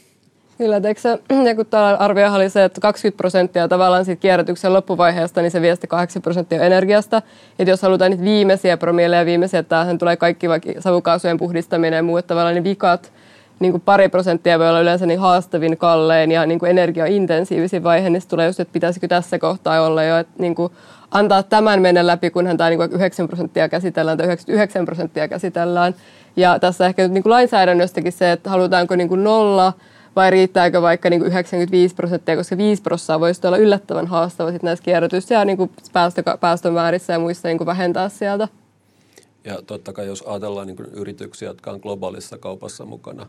[0.58, 1.20] Kyllä, eikö se,
[1.56, 5.88] kun täällä arvio oli se, että 20 prosenttia tavallaan siitä kierrätyksen loppuvaiheesta, niin se viesti
[5.88, 7.22] 8 prosenttia energiasta.
[7.60, 12.04] Että jos halutaan niitä viimeisiä promilleja viimeisiä, että tämähän tulee kaikki vaikka savukaasujen puhdistaminen ja
[12.04, 13.14] muut tavallaan niin vikat,
[13.60, 18.10] niin kuin pari prosenttia voi olla yleensä niin haastavin, kallein ja niin kuin energiaintensiivisin vaihe,
[18.10, 20.74] niin tulee just, että pitäisikö tässä kohtaa olla jo, että niin kuin
[21.12, 25.96] antaa tämän mennä läpi, kunhan tämä niin 9 prosenttia käsitellään tai 99 prosenttia käsitellään.
[26.36, 29.74] Ja tässä ehkä niin kuin lainsäädännöstäkin se, että halutaanko niin kuin nolla
[30.16, 34.64] vai riittääkö vaikka niin kuin 95 prosenttia, koska 5 prosenttia voisi olla yllättävän haastava sit
[34.64, 38.48] näissä kierrätys- ja niin kuin päästö, päästömäärissä ja muissa niin kuin vähentää sieltä.
[39.46, 43.26] Ja totta kai jos ajatellaan niin kuin yrityksiä, jotka on globaalissa kaupassa mukana,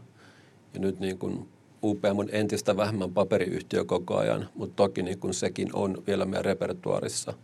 [0.75, 1.49] ja nyt niin kuin
[1.83, 6.45] UPM on entistä vähemmän paperiyhtiö koko ajan, mutta toki niin kuin sekin on vielä meidän
[6.45, 7.35] repertuarissa.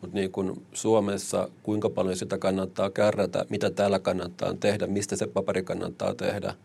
[0.00, 5.26] Mutta niin kuin Suomessa, kuinka paljon sitä kannattaa kärrätä, mitä täällä kannattaa tehdä, mistä se
[5.26, 6.54] paperi kannattaa tehdä–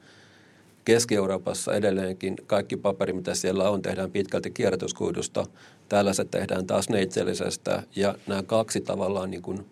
[0.85, 5.45] Keski-Euroopassa edelleenkin kaikki paperi, mitä siellä on, tehdään pitkälti kierrätyskuidusta.
[5.89, 9.65] Täällä se tehdään taas neitsellisestä ja nämä kaksi tavallaan niin kuin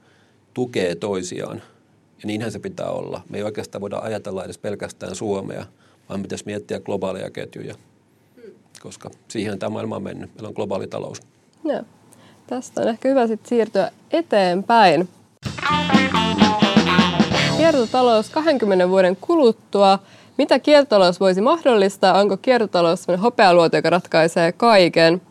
[0.54, 1.62] tukee toisiaan.
[2.22, 3.22] Ja niinhän se pitää olla.
[3.30, 5.66] Me ei oikeastaan voida ajatella edes pelkästään Suomea,
[6.10, 7.76] vaan pitäisi miettiä globaaleja ketjuja,
[8.82, 10.36] koska siihen tämä maailma on mennyt.
[10.36, 11.22] Meillä on globaali talous.
[11.64, 11.82] Joo.
[12.48, 15.10] Tästä on ehkä hyvä sitten siirtyä eteenpäin.
[17.58, 20.00] Kiertotalous 20 vuoden kuluttua–
[20.40, 22.20] mitä kiertotalous voisi mahdollistaa?
[22.20, 25.22] Onko kiertotalous sellainen hopealuoto, joka ratkaisee kaiken?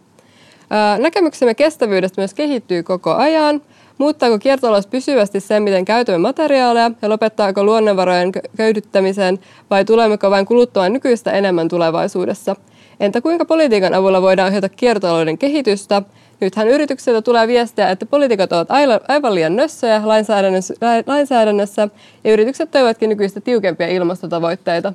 [0.98, 3.62] Näkemyksemme kestävyydestä myös kehittyy koko ajan.
[3.98, 9.38] Muuttaako kiertotalous pysyvästi sen, miten käytämme materiaaleja ja lopettaako luonnonvarojen köydyttämisen
[9.70, 12.56] vai tulemmeko vain kuluttamaan nykyistä enemmän tulevaisuudessa?
[13.00, 16.02] Entä kuinka politiikan avulla voidaan ohjata kiertotalouden kehitystä?
[16.40, 18.68] Nythän yrityksiltä tulee viestiä, että poliitikot ovat
[19.08, 20.74] aivan liian nössöjä lainsäädännössä,
[21.06, 21.88] lainsäädännössä
[22.24, 24.92] ja yritykset toivovatkin nykyistä tiukempia ilmastotavoitteita.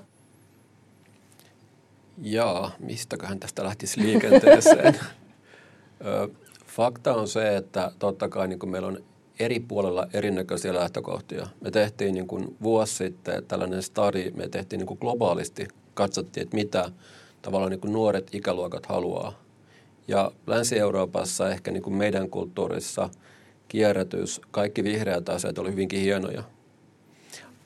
[2.22, 4.96] Jaa, mistäköhän tästä lähtisi liikenteeseen?
[6.76, 9.04] Fakta on se, että totta kai niin meillä on
[9.40, 11.48] eri puolella erinäköisiä lähtökohtia.
[11.62, 16.56] Me tehtiin niin kuin vuosi sitten tällainen study, me tehtiin niin kuin globaalisti, katsottiin, että
[16.56, 16.92] mitä
[17.42, 19.40] tavallaan niin kuin nuoret ikäluokat haluaa.
[20.08, 23.10] Ja Länsi-Euroopassa, ehkä niin kuin meidän kulttuurissa,
[23.68, 26.44] kierrätys, kaikki vihreät asiat oli hyvinkin hienoja.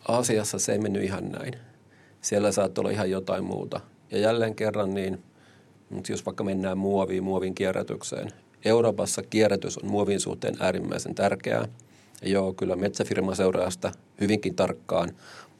[0.07, 1.53] Aasiassa se ei mennyt ihan näin.
[2.21, 3.79] Siellä saattoi olla ihan jotain muuta.
[4.11, 5.23] Ja jälleen kerran niin,
[5.89, 8.29] mutta jos vaikka mennään muoviin, muovin kierrätykseen.
[8.67, 11.67] Euroopassa kierrätys on muovin suhteen äärimmäisen tärkeää.
[12.21, 15.11] Ja joo, kyllä metsäfirma seuraa sitä hyvinkin tarkkaan.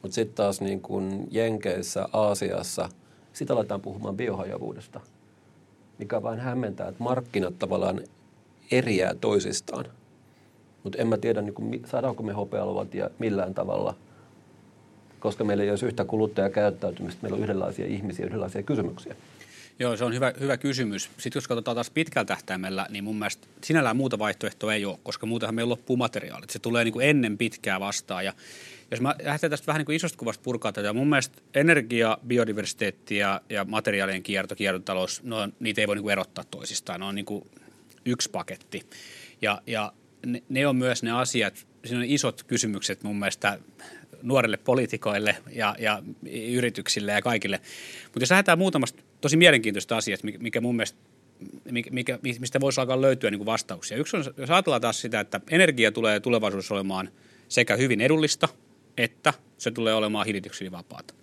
[0.02, 2.88] Mutta sitten taas niin kuin Jenkeissä, Aasiassa,
[3.32, 5.00] sitä aletaan puhumaan biohajavuudesta–
[5.98, 8.00] mikä vain hämmentää, että markkinat tavallaan
[8.70, 9.84] eriää toisistaan.
[10.84, 13.94] Mutta en mä tiedä, niin kuin, saadaanko me hopealuotia millään tavalla,
[15.20, 19.16] koska meillä ei olisi yhtä kuluttajakäyttäytymistä, meillä on yhdenlaisia ihmisiä, yhdenlaisia kysymyksiä.
[19.80, 21.10] Joo, se on hyvä, hyvä kysymys.
[21.18, 25.26] Sitten jos katsotaan taas pitkällä tähtäimellä, niin mun mielestä sinällään muuta vaihtoehtoa ei ole, koska
[25.26, 26.50] muutenhan meillä loppuu materiaalit.
[26.50, 28.24] Se tulee niin kuin ennen pitkää vastaan.
[28.24, 28.32] Ja
[28.90, 33.16] jos mä lähdetään tästä vähän niin kuin isosta kuvasta purkaa tätä, mun mielestä energia, biodiversiteetti
[33.16, 37.00] ja, ja materiaalien kierto, kiertotalous, no, niitä ei voi niin kuin erottaa toisistaan.
[37.00, 37.44] Ne on niin kuin
[38.04, 38.86] yksi paketti.
[39.42, 39.92] Ja, ja
[40.26, 43.58] ne, ne on myös ne asiat, siinä on isot kysymykset mun mielestä
[44.22, 46.02] nuorille poliitikoille ja, ja
[46.52, 47.60] yrityksille ja kaikille.
[48.04, 50.98] Mutta jos lähdetään muutamasta tosi mielenkiintoista asiasta, mikä mun mielestä
[51.90, 53.96] mikä, mistä voisi alkaa löytyä niin kuin vastauksia.
[53.96, 57.10] Yksi on, jos ajatellaan taas sitä, että energia tulee tulevaisuudessa olemaan
[57.48, 58.48] sekä hyvin edullista,
[58.96, 61.14] että se tulee olemaan hiilidioksidivapaata.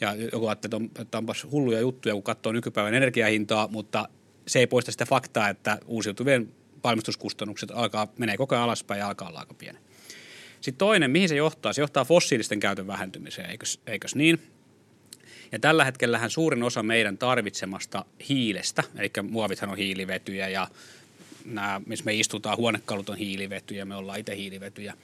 [0.00, 4.08] Ja joku ajattelee, että onpas hulluja juttuja, kun katsoo nykypäivän energiahintaa, mutta
[4.46, 6.48] se ei poista sitä faktaa, että uusiutuvien
[6.84, 9.78] valmistuskustannukset alkaa, menee koko ajan alaspäin ja alkaa olla aika pieni.
[10.60, 11.72] Sitten toinen, mihin se johtaa?
[11.72, 14.40] Se johtaa fossiilisten käytön vähentymiseen, eikös, eikös niin?
[15.52, 20.68] Ja tällä hetkellähän suurin osa meidän tarvitsemasta hiilestä, eli muovithan on hiilivetyjä ja
[21.44, 24.94] nämä, missä me istutaan, huonekalut on hiilivetyjä, me ollaan itse hiilivetyjä,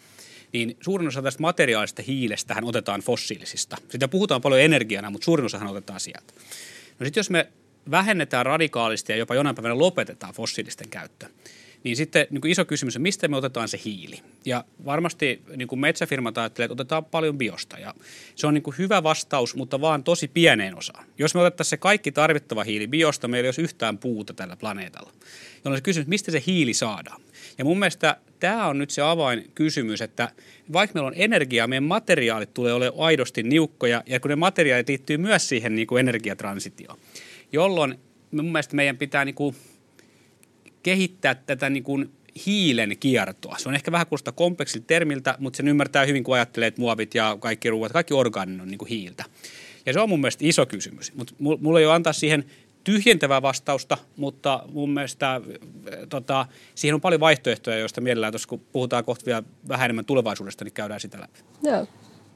[0.52, 3.76] niin suurin osa tästä materiaalista hiilestähän otetaan fossiilisista.
[3.88, 6.32] Sitä puhutaan paljon energiana, mutta suurin osahan otetaan sieltä.
[6.98, 7.48] No sitten jos me
[7.90, 11.26] vähennetään radikaalisti ja jopa jonain päivänä lopetetaan fossiilisten käyttö,
[11.84, 14.20] niin sitten niin kuin iso kysymys on, mistä me otetaan se hiili.
[14.44, 17.78] Ja varmasti niin kuin metsäfirmat ajattelee, että otetaan paljon biosta.
[17.78, 17.94] Ja
[18.34, 21.04] se on niin kuin hyvä vastaus, mutta vaan tosi pieneen osaan.
[21.18, 25.12] Jos me otettaisiin se kaikki tarvittava hiili biosta, meillä ei olisi yhtään puuta tällä planeetalla.
[25.64, 27.22] Jolloin se kysymys, mistä se hiili saadaan.
[27.58, 30.28] Ja mun mielestä tämä on nyt se avainkysymys, että
[30.72, 35.18] vaikka meillä on energiaa, meidän materiaalit tulee olemaan aidosti niukkoja, ja kun ne materiaalit liittyy
[35.18, 36.98] myös siihen niin kuin energiatransitioon,
[37.52, 37.98] jolloin
[38.30, 39.56] mun mielestä meidän pitää niin kuin
[40.82, 42.10] kehittää tätä niin kuin
[42.46, 43.58] hiilen kiertoa.
[43.58, 47.14] Se on ehkä vähän kuulostaa kompleksilta termiltä, mutta sen ymmärtää hyvin, kun ajattelee, että muovit
[47.14, 49.24] ja kaikki ruuat, kaikki orgaaninen on niin kuin hiiltä.
[49.86, 52.44] Ja se on mun mielestä iso kysymys, mutta mulla ei ole antaa siihen
[52.84, 55.40] tyhjentävää vastausta, mutta mun mielestä
[56.08, 60.64] tota, siihen on paljon vaihtoehtoja, joista mielellään tuossa kun puhutaan kohta vielä vähän enemmän tulevaisuudesta,
[60.64, 61.40] niin käydään sitä läpi.
[61.62, 61.86] Joo.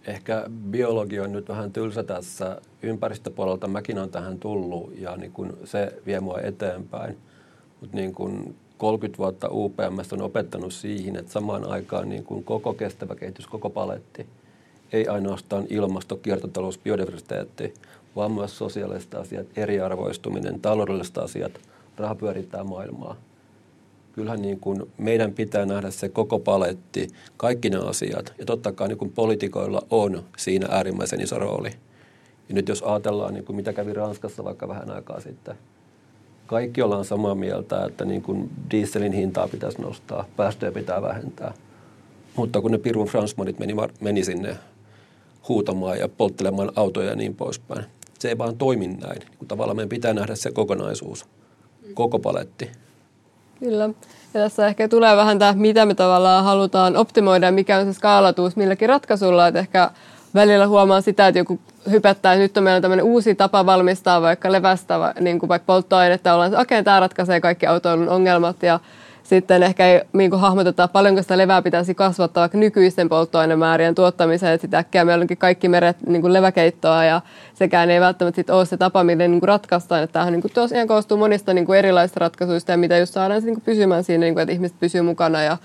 [0.07, 2.61] Ehkä biologia on nyt vähän tylsä tässä.
[2.83, 7.17] Ympäristöpuolelta mäkin on tähän tullut ja niin kun se vie mua eteenpäin.
[7.92, 13.14] Niin kun 30 vuotta UPM on opettanut siihen, että samaan aikaan niin kun koko kestävä
[13.14, 14.27] kehitys, koko paletti,
[14.92, 17.75] ei ainoastaan ilmasto, kiertotalous, biodiversiteetti,
[18.16, 21.53] vaan myös sosiaaliset asiat, eriarvoistuminen, taloudelliset asiat,
[21.96, 23.16] raha pyörittää maailmaa.
[24.12, 28.33] Kyllähän niin kuin meidän pitää nähdä se koko paletti, kaikki ne asiat.
[28.38, 31.70] Ja totta kai niin kuin poliitikoilla on siinä äärimmäisen iso rooli.
[32.49, 35.57] Ja nyt jos ajatellaan, niin kuin mitä kävi Ranskassa vaikka vähän aikaa sitten,
[36.47, 41.55] kaikki ollaan samaa mieltä, että niin kuin dieselin hintaa pitäisi nostaa, päästöjä pitää vähentää.
[42.37, 44.57] Mutta kun ne Pirun Fransmanit meni, meni sinne
[45.49, 47.85] huutamaan ja polttelemaan autoja ja niin poispäin,
[48.19, 49.19] se ei vaan toimi näin.
[49.19, 51.27] Niin tavallaan meidän pitää nähdä se kokonaisuus,
[51.95, 52.71] koko paletti.
[53.61, 53.85] Kyllä.
[54.35, 58.57] Ja tässä ehkä tulee vähän tämä, mitä me tavallaan halutaan optimoida mikä on se skaalatuus
[58.57, 59.49] milläkin ratkaisulla.
[59.49, 59.91] Että ehkä
[60.37, 64.53] välillä huomaa sitä, että joku hypättää, että nyt on meillä tämmöinen uusi tapa valmistaa vaikka
[64.53, 68.81] levästä, niin kuin vaikka polttoainetta, ollaan okei, okay, tämä ratkaisee kaikki autoilun ongelmat ja
[69.22, 74.53] sitten ehkä ei niin kuin hahmoteta, paljonko sitä levää pitäisi kasvattaa vaikka nykyisten polttoainemäärien tuottamiseen,
[74.53, 77.20] että sitten äkkiä meillä onkin kaikki meret niin kuin leväkeittoa ja
[77.55, 80.03] sekään ei välttämättä sit ole se tapa, miten niin kuin ratkaistaan.
[80.03, 83.42] Että tämähän niin kuin tosiaan koostuu monista niin kuin erilaisista ratkaisuista ja mitä just saadaan
[83.42, 85.57] niin kuin pysymään siinä, niin kuin, että ihmiset pysyy mukana ja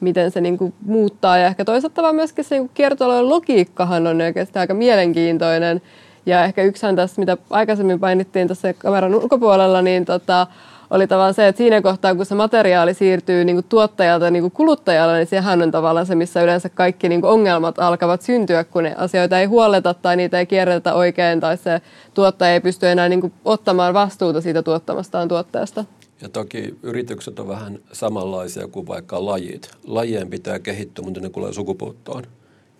[0.00, 1.38] miten se niin kuin muuttaa.
[1.38, 5.82] Ja ehkä toisaalta vaan myöskin se niin kiertotalouden logiikkahan on oikeastaan aika mielenkiintoinen.
[6.26, 10.46] Ja ehkä yksihän tässä, mitä aikaisemmin painittiin tässä kameran ulkopuolella, niin tota,
[10.90, 14.52] oli tavallaan se, että siinä kohtaa, kun se materiaali siirtyy niin kuin tuottajalta niin kuin
[14.52, 18.82] kuluttajalle, niin sehän on tavallaan se, missä yleensä kaikki niin kuin ongelmat alkavat syntyä, kun
[18.82, 21.80] ne asioita ei huoleta tai niitä ei kierretä oikein tai se
[22.14, 25.84] tuottaja ei pysty enää niin kuin ottamaan vastuuta siitä tuottamastaan tuotteesta.
[26.20, 29.70] Ja toki yritykset on vähän samanlaisia kuin vaikka lajit.
[29.84, 32.24] Lajien pitää kehittyä, mutta ne kuulee sukupuuttoon.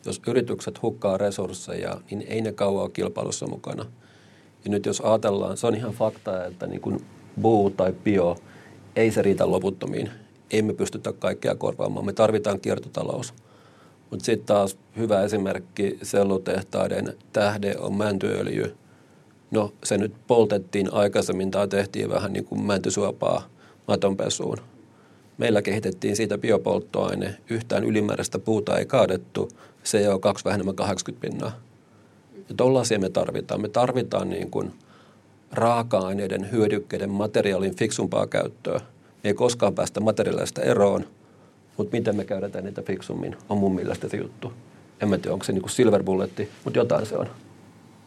[0.05, 3.87] Jos yritykset hukkaa resursseja, niin ei ne kauan ole kilpailussa mukana.
[4.65, 7.05] Ja nyt jos ajatellaan, se on ihan fakta, että niin kuin
[7.41, 8.37] buu tai bio,
[8.97, 10.11] ei se riitä loputtomiin.
[10.51, 12.07] Emme pystytä kaikkea korvaamaan.
[12.07, 13.35] Me tarvitaan kiertotalous.
[14.11, 18.77] Mutta sitten taas hyvä esimerkki sellutehtaiden tähde on mäntyöljy.
[19.51, 23.49] No se nyt poltettiin aikaisemmin tai tehtiin vähän niin kuin mäntysuopaa
[23.89, 24.59] matonpesuun.
[25.39, 27.37] Meillä kehitettiin siitä biopolttoaine.
[27.51, 29.49] Yhtään ylimääräistä puuta ei kaadettu.
[29.85, 31.53] CO2 vähemmän 80 pinnaa.
[32.49, 33.61] Ja tollaisia me tarvitaan.
[33.61, 34.73] Me tarvitaan niin kuin–
[35.53, 38.81] raaka-aineiden, hyödykkeiden, materiaalin fiksumpaa käyttöä.
[39.25, 41.07] Me ei koskaan päästä materiaalista eroon,
[41.77, 44.53] mutta miten me käytetään niitä fiksummin, on mun mielestä se juttu.
[45.01, 47.27] En mä tiedä, onko se niin kuin silver bulletti, mutta jotain se on.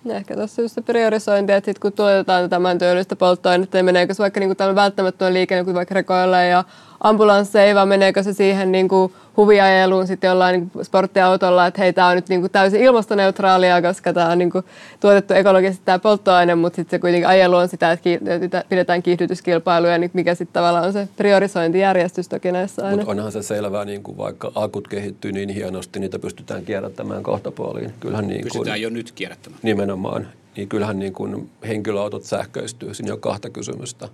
[0.06, 4.24] Ehkä tuossa just se priorisointi, että sit kun tuotetaan tämän työllistä polttoainetta, niin meneekö se
[4.24, 6.64] vaikka niin kuin välttämättömän liikenne, kuin vaikka rekoille ja
[7.02, 12.08] ambulansseja, vai meneekö se siihen niin kuin huviajeluun sitten jollain niin sporttiautolla, että hei, tämä
[12.08, 14.66] on nyt niin kuin täysin ilmastoneutraalia, koska tämä on niin kuin
[15.00, 20.12] tuotettu ekologisesti tämä polttoaine, mutta sitten se kuitenkin ajelu on sitä, että pidetään kiihdytyskilpailuja, niin
[20.14, 22.96] mikä sitten tavallaan on se priorisointijärjestys toki näissä aina.
[22.98, 27.94] Mutta onhan se selvää, niin kuin vaikka akut kehittyy niin hienosti, niitä pystytään kierrättämään kohtapuoliin.
[28.00, 29.60] Kyllähän niin kuin, pystytään jo nyt kierrättämään.
[29.64, 30.28] Nimenomaan.
[30.58, 32.94] Niin kyllähän niin kuin henkilöautot sähköistyy.
[32.94, 34.10] Siinä on kahta kysymystä.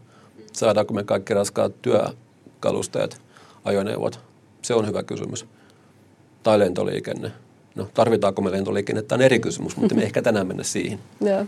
[0.53, 1.71] Saadaanko me kaikki raskaat
[2.65, 3.21] työkalusteet,
[3.63, 4.19] ajoneuvot
[4.61, 5.45] se on hyvä kysymys.
[6.43, 7.31] Tai lentoliikenne.
[7.75, 10.99] No, tarvitaanko me lentoliikennettä on eri kysymys, mutta me ehkä tänään mennä siihen.
[11.21, 11.45] Joo.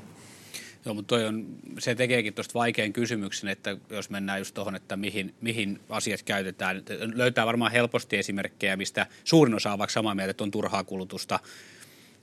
[0.85, 1.45] Joo, mutta toi on,
[1.79, 6.83] se tekeekin tuosta vaikean kysymyksen, että jos mennään just tuohon, että mihin, mihin asiat käytetään.
[7.15, 11.39] Löytää varmaan helposti esimerkkejä, mistä suurin osa on vaikka samaa mieltä, että on turhaa kulutusta.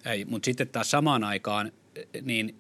[0.07, 1.73] Ei, mutta sitten taas samaan aikaan,
[2.23, 2.55] niin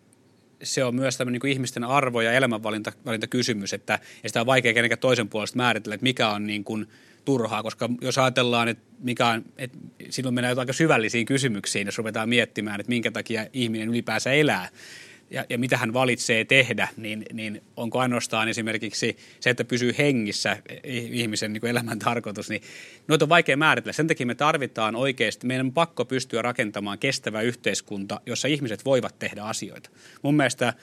[0.62, 4.98] se on myös tämmöinen niin ihmisten arvo- ja elämänvalintakysymys, että ja sitä on vaikea kenenkään
[4.98, 6.86] toisen puolesta määritellä, että mikä on niin kuin–
[7.24, 9.78] turhaa, koska jos ajatellaan, että mikä on, että
[10.10, 14.68] silloin mennään aika syvällisiin kysymyksiin, jos ruvetaan miettimään, että minkä takia ihminen ylipäänsä elää
[15.30, 20.56] ja, ja mitä hän valitsee tehdä, niin, niin onko ainoastaan esimerkiksi se, että pysyy hengissä
[20.84, 22.62] ihmisen niin elämän tarkoitus, niin
[23.08, 23.92] noita on vaikea määritellä.
[23.92, 29.18] Sen takia me tarvitaan oikeasti, meidän on pakko pystyä rakentamaan kestävä yhteiskunta, jossa ihmiset voivat
[29.18, 29.90] tehdä asioita.
[30.22, 30.74] Mun mielestä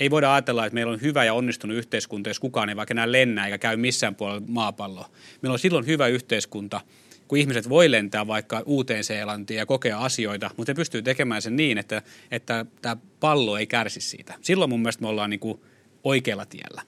[0.00, 3.12] ei voida ajatella, että meillä on hyvä ja onnistunut yhteiskunta, jos kukaan ei vaikka enää
[3.12, 5.10] lennä eikä käy missään puolella maapalloa.
[5.42, 6.80] Meillä on silloin hyvä yhteiskunta,
[7.28, 11.56] kun ihmiset voi lentää vaikka uuteen Seelantiin ja kokea asioita, mutta ne pystyy tekemään sen
[11.56, 14.34] niin, että, että tämä pallo ei kärsi siitä.
[14.42, 15.60] Silloin mun mielestä me ollaan niin kuin
[16.04, 16.82] oikealla tiellä.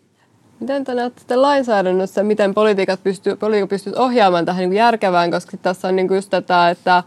[0.60, 5.88] Miten te näette lainsäädännössä, miten politiikat pystyy, politiikat pystyy ohjaamaan tähän niin järkevään, koska tässä
[5.88, 7.02] on niin kuin just tätä, että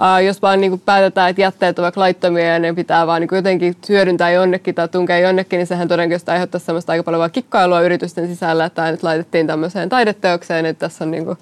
[0.00, 3.28] Uh, jos vaan niin kuin päätetään, että jätteet ovat laittomia ja ne pitää vaan niin
[3.28, 7.80] kuin jotenkin hyödyntää jonnekin tai tunkea jonnekin, niin sehän todennäköisesti aiheuttaa sellaista aika paljon kikkailua
[7.80, 11.38] yritysten sisällä, että nyt laitettiin tämmöiseen taideteokseen, että tässä on niin kuin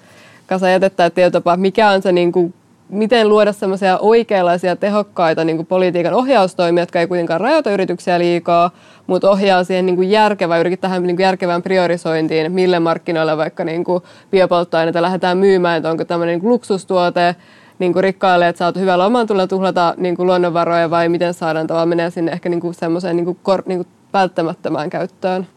[0.49, 1.21] kasa jätettä, että
[1.57, 2.53] mikä on se niin kuin,
[2.89, 8.71] miten luoda semmoisia oikeanlaisia tehokkaita niin kuin politiikan ohjaustoimia, jotka ei kuitenkaan rajoita yrityksiä liikaa,
[9.07, 13.83] mutta ohjaa siihen niin kuin järkevään, tähän niin kuin järkevään priorisointiin, mille markkinoille vaikka niin
[13.83, 17.35] kuin biopolttoaineita lähdetään myymään, että onko tämmöinen niin luksustuote,
[17.79, 21.67] niin kuin rikkaille, että saat hyvällä oman tulla tuhlata niin kuin luonnonvaroja vai miten saadaan
[21.67, 25.47] tavallaan menee sinne ehkä niin kuin semmoiseen niin kuin kor, niin kuin välttämättömään käyttöön?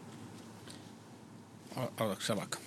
[1.75, 2.62] Aloitatko vaikka?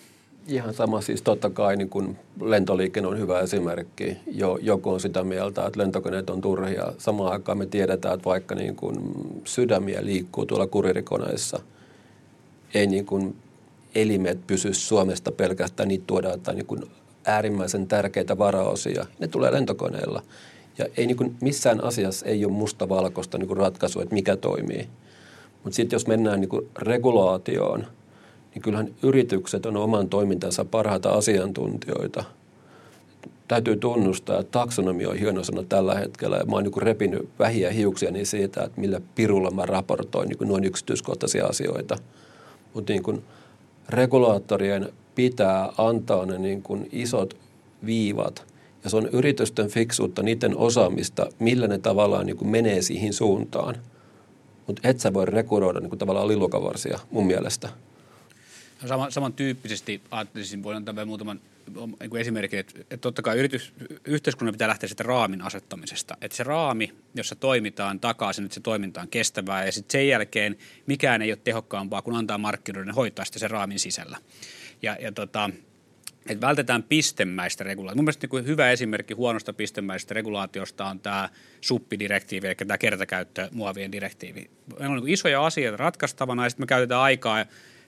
[0.48, 4.16] Ihan sama, siis totta kai niin kun lentoliikenne on hyvä esimerkki.
[4.26, 6.92] Jo, joku on sitä mieltä, että lentokoneet on turhia.
[6.98, 8.96] Samaan aikaan me tiedetään, että vaikka niin kun
[9.44, 11.60] sydämiä liikkuu tuolla kuririkoneissa,
[12.74, 13.34] ei niin kun
[13.94, 16.88] elimet pysy Suomesta pelkästään, niitä tuodaan tai niin kun
[17.24, 19.06] äärimmäisen tärkeitä varaosia.
[19.18, 20.22] Ne tulee lentokoneella.
[20.78, 24.88] Ja ei niin kuin missään asiassa ei ole mustavalkoista niin kuin ratkaisu, että mikä toimii.
[25.64, 27.86] Mutta sitten jos mennään niin regulaatioon,
[28.56, 32.24] niin kyllähän yritykset on oman toimintansa parhaita asiantuntijoita.
[33.48, 36.40] Täytyy tunnustaa, että taksonomia on hieno sana tällä hetkellä.
[36.46, 40.48] Mä oon niin repinyt vähiä hiuksia niin siitä, että millä pirulla mä raportoin niin kuin
[40.48, 41.98] noin yksityiskohtaisia asioita.
[42.74, 43.24] Mutta niin
[43.88, 47.36] regulaattorien pitää antaa ne niin kuin isot
[47.86, 48.44] viivat.
[48.84, 53.74] Ja se on yritysten fiksuutta, niiden osaamista, millä ne tavallaan niin kuin menee siihen suuntaan.
[54.66, 57.68] Mutta et sä voi rekuroida niin kuin tavallaan lillukavarsia mun mielestä.
[58.86, 61.40] Sama, samantyyppisesti ajattelisin, voin antaa vielä muutaman
[62.00, 63.72] niin esimerkin, että, että totta kai yritys,
[64.04, 66.16] yhteiskunnan pitää lähteä sitten raamin asettamisesta.
[66.20, 70.56] Että se raami, jossa toimitaan takaisin, että se toiminta on kestävää ja sitten sen jälkeen
[70.86, 74.18] mikään ei ole tehokkaampaa kuin antaa markkinoiden hoitaa sitten sen raamin sisällä.
[74.82, 75.50] Ja, ja tota,
[76.28, 77.96] että vältetään pistemäistä regulaatiota.
[77.96, 81.28] Mun mielestä niin hyvä esimerkki huonosta pistemäisestä regulaatiosta on tämä
[81.60, 84.50] suppidirektiivi, eli tämä kertakäyttö muovien direktiivi.
[84.78, 87.44] Meillä on niin isoja asioita ratkaistavana ja sitten me käytetään aikaa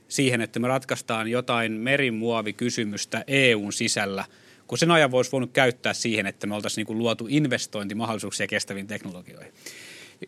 [0.09, 4.25] siihen, että me ratkaistaan jotain merimuovikysymystä EUn sisällä,
[4.67, 9.53] kun sen ajan voisi voinut käyttää siihen, että me oltaisiin niin luotu investointimahdollisuuksia kestäviin teknologioihin.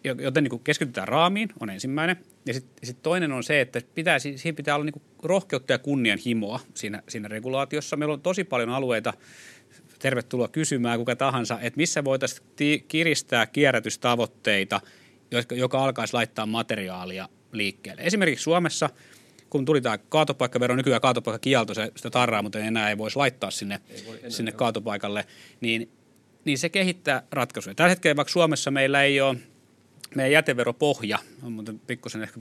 [0.05, 2.17] Joten niin keskitytään raamiin, on ensimmäinen.
[2.47, 6.61] Ja sitten sit toinen on se, että pitää, siinä pitää olla niin rohkeutta ja kunnianhimoa
[6.75, 7.97] siinä, siinä regulaatiossa.
[7.97, 9.15] Meillä on tosi paljon alueita,
[9.99, 14.81] tervetuloa kysymään kuka tahansa, että missä voitaisiin ti- kiristää kierrätystavoitteita,
[15.31, 18.03] joka, joka alkaisi laittaa materiaalia liikkeelle.
[18.03, 18.91] Esimerkiksi Suomessa,
[19.51, 23.81] kun tuli tämä kaatopaikkavero, nykyään kaatopaikkakielto, se, sitä tarraa, mutta enää ei voisi laittaa sinne,
[24.07, 25.27] voi sinne kaatopaikalle,
[25.61, 25.91] niin,
[26.45, 27.75] niin se kehittää ratkaisuja.
[27.75, 29.37] Tällä hetkellä vaikka Suomessa meillä ei ole
[30.15, 32.41] meidän jäteveropohja, on muuten pikkusen ehkä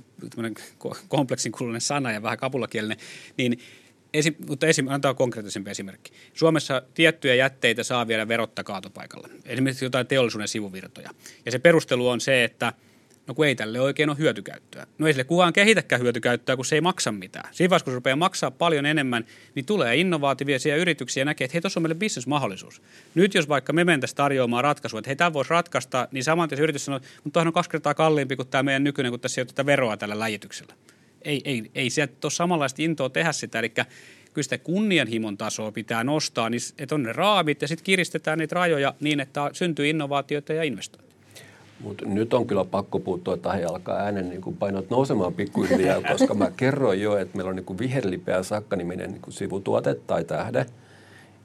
[1.07, 2.97] kompleksin kuulunen sana ja vähän kapulakielinen,
[3.37, 3.59] niin
[4.13, 6.11] esi, mutta esim, antaa konkreettisempi esimerkki.
[6.33, 11.09] Suomessa tiettyjä jätteitä saa viedä verotta kaatopaikalle, esimerkiksi jotain teollisuuden sivuvirtoja.
[11.45, 12.73] Ja se perustelu on se, että
[13.29, 14.87] No kun ei tälle oikein ole hyötykäyttöä.
[14.97, 17.53] No ei sille kukaan kehitäkään hyötykäyttöä, kun se ei maksa mitään.
[17.53, 19.25] Siinä vaiheessa, kun se rupeaa maksaa paljon enemmän,
[19.55, 22.81] niin tulee innovatiivisia yrityksiä ja näkee, että hei, tuossa on meille bisnesmahdollisuus.
[23.15, 26.61] Nyt jos vaikka me mentäisiin tarjoamaan ratkaisua, että hei, tämä voisi ratkaista, niin saman tien
[26.61, 29.43] yritys sanoo, mutta tuohon on kaksi kertaa kalliimpi kuin tämä meidän nykyinen, kun tässä ei
[29.43, 30.73] ole tätä veroa tällä läjityksellä.
[31.21, 36.03] Ei, ei, ei sieltä ole samanlaista intoa tehdä sitä, eli kyllä sitä kunnianhimon tasoa pitää
[36.03, 40.53] nostaa, niin että on ne raamit ja sitten kiristetään niitä rajoja niin, että syntyy innovaatioita
[40.53, 41.08] ja investointeja.
[41.79, 46.01] Mutta nyt on kyllä pakko puuttua, että he alkaa äänen niin kuin painot nousemaan pikkuhiljaa,
[46.11, 50.23] koska mä kerroin jo, että meillä on niin kuin viherlipeä sakka-niminen niin kuin sivutuote tai
[50.23, 50.65] tähde.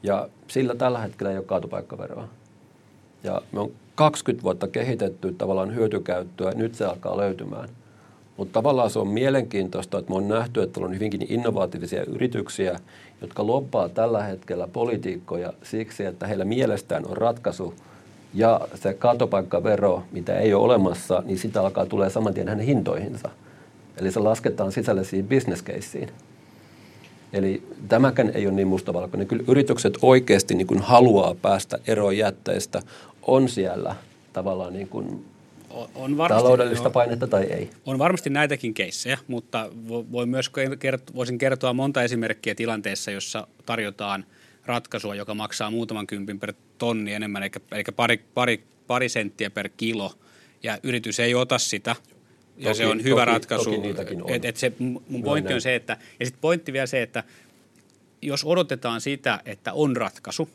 [0.02, 2.28] Ja sillä tällä hetkellä ei ole kaatopaikkaveroa.
[3.24, 7.68] Ja me on 20 vuotta kehitetty tavallaan hyötykäyttöä, nyt se alkaa löytymään.
[8.36, 12.80] Mutta tavallaan se on mielenkiintoista, että me on nähty, että on hyvinkin innovatiivisia yrityksiä,
[13.20, 17.74] jotka loppaa tällä hetkellä politiikkoja siksi, että heillä mielestään on ratkaisu–
[18.34, 23.30] ja se kaatopaikkavero, mitä ei ole olemassa, niin sitä alkaa tulee saman tien hänen hintoihinsa.
[23.96, 26.10] Eli se lasketaan sisälle siihen business caseen.
[27.32, 29.26] Eli tämäkään ei ole niin mustavalkoinen.
[29.26, 32.82] Kyllä yritykset oikeasti niin kuin haluaa päästä eroon jätteistä.
[33.22, 33.94] On siellä
[34.32, 35.24] tavallaan niin kuin
[35.94, 37.70] on varmasti, taloudellista painetta tai ei.
[37.86, 44.24] On varmasti näitäkin keissejä, mutta voi myös kert- voisin kertoa monta esimerkkiä tilanteessa, jossa tarjotaan–
[44.66, 49.68] ratkaisua, joka maksaa muutaman kympin per tonni enemmän, eli, eli pari, pari, pari senttiä per
[49.76, 50.12] kilo,
[50.62, 51.96] ja yritys ei ota sitä,
[52.56, 53.70] ja toki, se on hyvä toki, ratkaisu.
[53.96, 54.30] Toki on.
[54.30, 57.24] Et, et se, mun pointti on se, että, ja sitten pointti vielä se, että
[58.22, 60.50] jos odotetaan sitä, että on ratkaisu,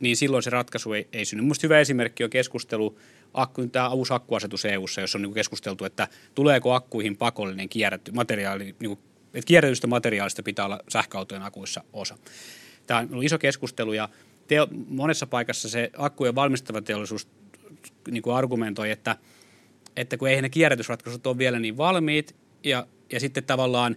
[0.00, 1.42] niin silloin se ratkaisu ei, ei synny.
[1.42, 2.98] Mielestäni hyvä esimerkki on keskustelu,
[3.34, 8.64] akku, tämä uusi akkuasetus EU-ssa, jossa on niin keskusteltu, että tuleeko akkuihin pakollinen kierrätty materiaali,
[8.64, 8.98] niin kuin,
[9.34, 12.18] että kierrätystä materiaalista pitää olla sähköautojen akuissa osa.
[12.88, 14.08] Tämä on ollut iso keskustelu ja
[14.48, 17.28] teo, monessa paikassa se akkujen valmistava teollisuus
[18.10, 19.16] niin kuin argumentoi, että,
[19.96, 23.96] että kun ei ne kierrätysratkaisut ole vielä niin valmiit ja, ja sitten tavallaan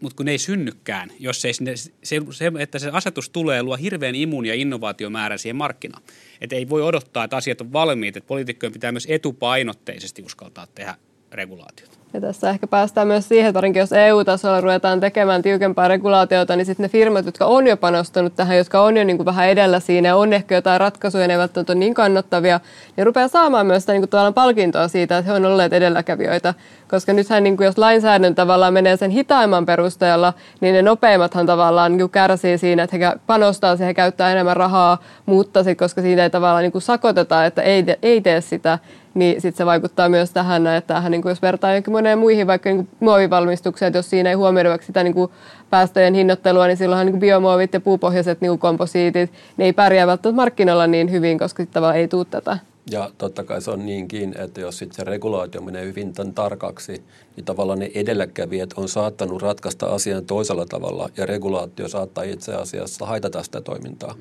[0.00, 1.92] mutta kun ne ei synnykään, jos ei sinne, se,
[2.30, 6.02] se, että se asetus tulee, luo hirveän imun ja innovaatiomäärän siihen markkinaan.
[6.40, 10.94] Että ei voi odottaa, että asiat on valmiit, että poliitikkojen pitää myös etupainotteisesti uskaltaa tehdä
[11.32, 11.98] regulaatiota.
[12.14, 16.84] Ja tässä ehkä päästään myös siihen, että jos EU-tasolla ruvetaan tekemään tiukempaa regulaatiota, niin sitten
[16.84, 20.16] ne firmat, jotka on jo panostanut tähän, jotka on jo niin kuin vähän edellä siinä
[20.16, 22.60] on ehkä jotain ratkaisuja, ne eivät ole niin kannattavia,
[22.96, 26.54] niin rupeaa saamaan myös sitä niin kuin palkintoa siitä, että he on olleet edelläkävijöitä.
[26.90, 31.92] Koska nythän niin kuin jos lainsäädäntö tavallaan menee sen hitaimman perusteella, niin ne nopeimmathan tavallaan
[31.92, 36.02] niin kuin kärsii siinä, että he panostaa siihen, he käyttää enemmän rahaa, mutta sit, koska
[36.02, 38.78] siitä ei tavallaan niin kuin sakoteta, että ei, ei tee sitä,
[39.16, 42.46] niin sitten se vaikuttaa myös tähän, että tähän, niin kuin jos vertaa jonkin moneen muihin
[42.46, 45.30] vaikka niin muovivalmistukseen, että jos siinä ei huomioida vaikka sitä niin kuin
[45.70, 50.86] päästöjen hinnoittelua, niin silloinhan niin biomuovit ja puupohjaiset niin komposiitit, ne ei pärjää välttämättä markkinoilla
[50.86, 52.58] niin hyvin, koska sitten vaan ei tule tätä.
[52.90, 57.02] Ja totta kai se on niinkin, että jos sitten se regulaatio menee hyvin tämän tarkaksi,
[57.36, 63.06] niin tavallaan ne edelläkävijät on saattanut ratkaista asian toisella tavalla ja regulaatio saattaa itse asiassa
[63.06, 64.14] haitata sitä toimintaa.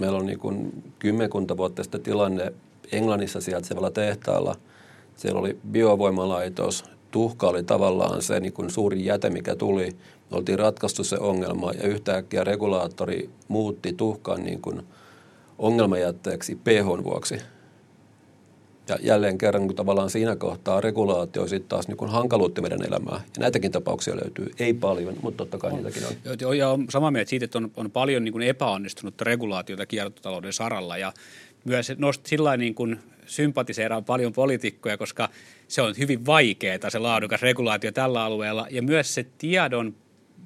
[0.00, 2.52] Meillä on niin kuin kymmenkunta vuotta sitten tilanne
[2.92, 4.54] Englannissa sijaitsevalla tehtaalla.
[5.16, 9.96] Siellä oli biovoimalaitos, tuhka oli tavallaan se niin kuin suuri jäte, mikä tuli.
[10.30, 14.82] Me oltiin ratkaistu se ongelma ja yhtäkkiä regulaattori muutti tuhkan niin kuin
[15.58, 17.40] ongelmajätteeksi pH vuoksi.
[18.88, 23.14] Ja jälleen kerran, kun tavallaan siinä kohtaa regulaatio sitten taas niin hankaluutti meidän elämää.
[23.14, 24.50] Ja näitäkin tapauksia löytyy.
[24.58, 25.76] Ei paljon, mutta totta kai on.
[25.76, 26.36] niitäkin on.
[26.40, 30.52] Joo, ja on samaa mieltä siitä, että on, on paljon niin kuin epäonnistunutta regulaatiota kiertotalouden
[30.52, 30.96] saralla.
[30.96, 31.12] Ja
[31.68, 35.28] myös nosti sillä niin kuin sympatiseeraan paljon poliitikkoja, koska
[35.68, 39.94] se on hyvin vaikeaa se laadukas regulaatio tällä alueella ja myös se tiedon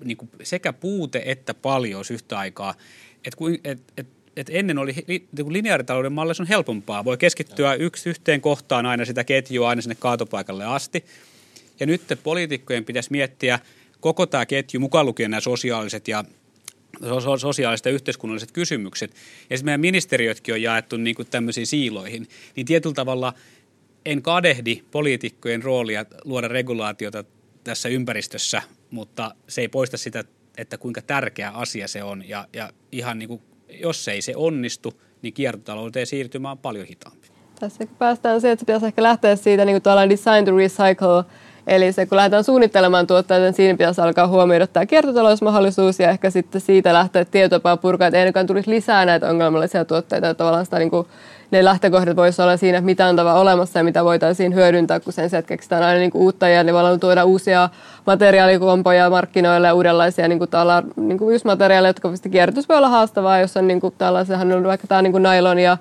[0.04, 2.74] niin kuin sekä puute että paljon yhtä aikaa.
[3.24, 4.06] Et, et, et,
[4.36, 7.04] et ennen oli niin lineaaritalouden mallissa on helpompaa.
[7.04, 11.04] Voi keskittyä yksi yhteen kohtaan aina sitä ketjua aina sinne kaatopaikalle asti.
[11.80, 13.58] Ja nyt poliitikkojen pitäisi miettiä
[14.00, 16.24] koko tämä ketju, mukaan lukien nämä sosiaaliset ja
[17.38, 19.10] sosiaaliset ja yhteiskunnalliset kysymykset.
[19.50, 22.28] Ja sitten meidän ministeriötkin on jaettu niin kuin tämmöisiin siiloihin.
[22.56, 23.34] Niin tietyllä tavalla
[24.06, 27.24] en kadehdi poliitikkojen roolia luoda regulaatiota
[27.64, 30.24] tässä ympäristössä, mutta se ei poista sitä,
[30.56, 32.28] että kuinka tärkeä asia se on.
[32.28, 37.28] Ja, ja ihan niin kuin, jos ei se onnistu, niin kiertotalouteen siirtymään paljon hitaampi.
[37.60, 41.24] Tässä päästään siihen, että pitäisi ehkä lähteä siitä niin kuin design to recycle–
[41.66, 46.30] Eli se, kun lähdetään suunnittelemaan tuotteita, niin siinä pitäisi alkaa huomioida tämä kiertotalousmahdollisuus ja ehkä
[46.30, 50.28] sitten siitä lähteä tietopaa purkaa, että ei tulisi lisää näitä ongelmallisia tuotteita.
[50.28, 51.06] Että tavallaan sitä, niin kuin,
[51.50, 55.12] ne lähtökohdat voisi olla siinä, että mitä on tava olemassa ja mitä voitaisiin hyödyntää, kun
[55.12, 57.68] sen että keksitään aina niin kuin uutta ja niin tuoda uusia
[58.06, 62.88] materiaalikompoja markkinoille ja uudenlaisia niin kuin täällä, niin kuin just materiaaleja, jotka kierrätys voi olla
[62.88, 65.78] haastavaa, jos on niin kuin, tällaisenhan on vaikka tämä niin kuin nailon ja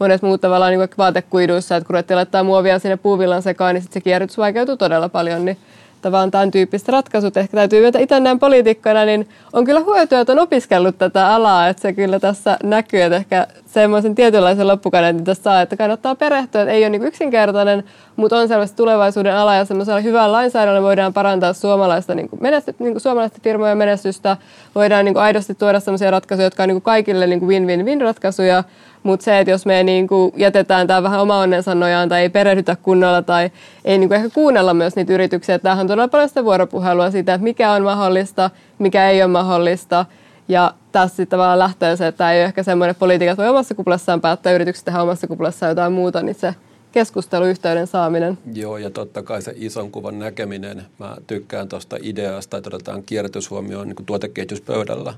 [0.00, 4.00] monet muut tavallaan niin vaatekuiduissa, että kun ruvettiin laittaa muovia sinne puuvillan sekaan, niin sitten
[4.00, 5.58] se kierrätys vaikeutuu todella paljon, niin
[6.02, 7.36] tavallaan tämän tyyppiset ratkaisut.
[7.36, 11.68] Ehkä täytyy myötä itse näin poliitikkona, niin on kyllä hyötyä, että on opiskellut tätä alaa,
[11.68, 16.62] että se kyllä tässä näkyy, että ehkä semmoisen tietynlaisen loppukaneetin tässä saa, että kannattaa perehtyä,
[16.62, 17.84] että ei ole niin yksinkertainen,
[18.16, 22.74] mutta on selvästi tulevaisuuden ala ja semmoisella hyvällä lainsäädännöllä voidaan parantaa suomalaista, niin kuin menesty,
[22.78, 24.36] niin kuin suomalaista firmojen menestystä,
[24.74, 28.00] voidaan niin kuin aidosti tuoda semmoisia ratkaisuja, jotka on niin kuin kaikille niin kuin win-win-win
[28.00, 28.64] ratkaisuja,
[29.02, 32.28] mutta se, että jos me niin kuin jätetään tämä vähän oma onnensa nojaan tai ei
[32.28, 33.50] perehdytä kunnolla tai
[33.84, 37.10] ei niin kuin ehkä kuunnella myös niitä yrityksiä, että tämähän on todella paljon sitä vuoropuhelua
[37.10, 40.06] siitä, että mikä on mahdollista, mikä ei ole mahdollista.
[40.50, 43.74] Ja tässä sitten tavallaan lähtee se, että tämä ei ole ehkä semmoinen politiikat voi omassa
[43.74, 46.54] kuplassaan päättää yritykset tehdä omassa kuplassaan jotain muuta, niin se
[46.92, 48.38] keskusteluyhteyden saaminen.
[48.54, 50.82] Joo, ja totta kai se ison kuvan näkeminen.
[50.98, 55.14] Mä tykkään tuosta ideasta, että otetaan kierrätys huomioon niin tuotekehityspöydällä.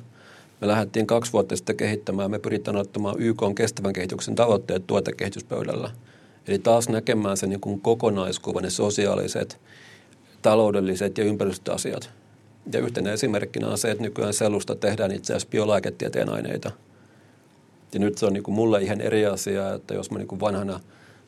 [0.61, 5.91] Me lähdettiin kaksi vuotta sitten kehittämään, me pyritään ottamaan YK on kestävän kehityksen tavoitteet tuotekehityspöydällä.
[6.49, 9.61] Eli taas näkemään sen niin kokonaiskuvan, ne sosiaaliset,
[10.43, 12.11] taloudelliset ja ympäristöasiat.
[12.72, 16.70] Ja yhtenä esimerkkinä on se, että nykyään sellusta tehdään itse asiassa biolääketieteen aineita.
[17.94, 20.40] Ja nyt se on niin kuin mulle ihan eri asia, että jos mä niin kuin
[20.40, 20.80] vanhana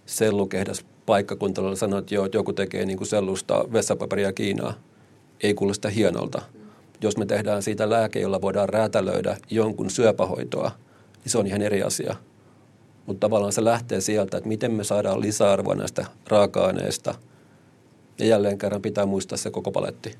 [0.07, 4.75] sellukehdas paikkakuntalla sanon, että, joo, joku tekee niin kuin sellusta vessapaperia Kiinaa,
[5.43, 6.43] ei kuulosta hienolta–
[7.05, 10.71] jos me tehdään siitä lääke, jolla voidaan räätälöidä jonkun syöpähoitoa,
[11.25, 12.17] niin se on ihan eri asia.
[13.07, 17.15] Mutta tavallaan se lähtee sieltä, että miten me saadaan lisäarvoa näistä raaka-aineista.
[18.19, 20.15] Ja jälleen kerran pitää muistaa se koko paletti.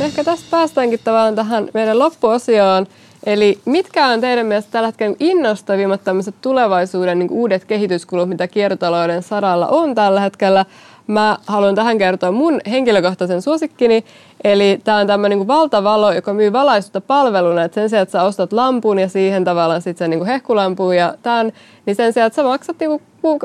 [0.00, 2.86] Ehkä tästä päästäänkin tavallaan tähän meidän loppuosioon.
[3.26, 6.00] Eli mitkä on teidän mielestä tällä hetkellä innostavimmat
[6.40, 10.64] tulevaisuuden niin uudet kehityskulut, mitä kiertotalouden saralla on tällä hetkellä?
[11.06, 14.04] Mä haluan tähän kertoa mun henkilökohtaisen suosikkini.
[14.44, 17.64] Eli tämä on tämmöinen niin valtavalo, joka myy valaistusta palveluna.
[17.64, 21.14] Et sen sijaan, että sä ostat lampun ja siihen tavallaan sitten sen niin hehkulampuun ja
[21.22, 21.52] tämän,
[21.86, 23.38] niin sen sijaan, että sä maksat niin kuin,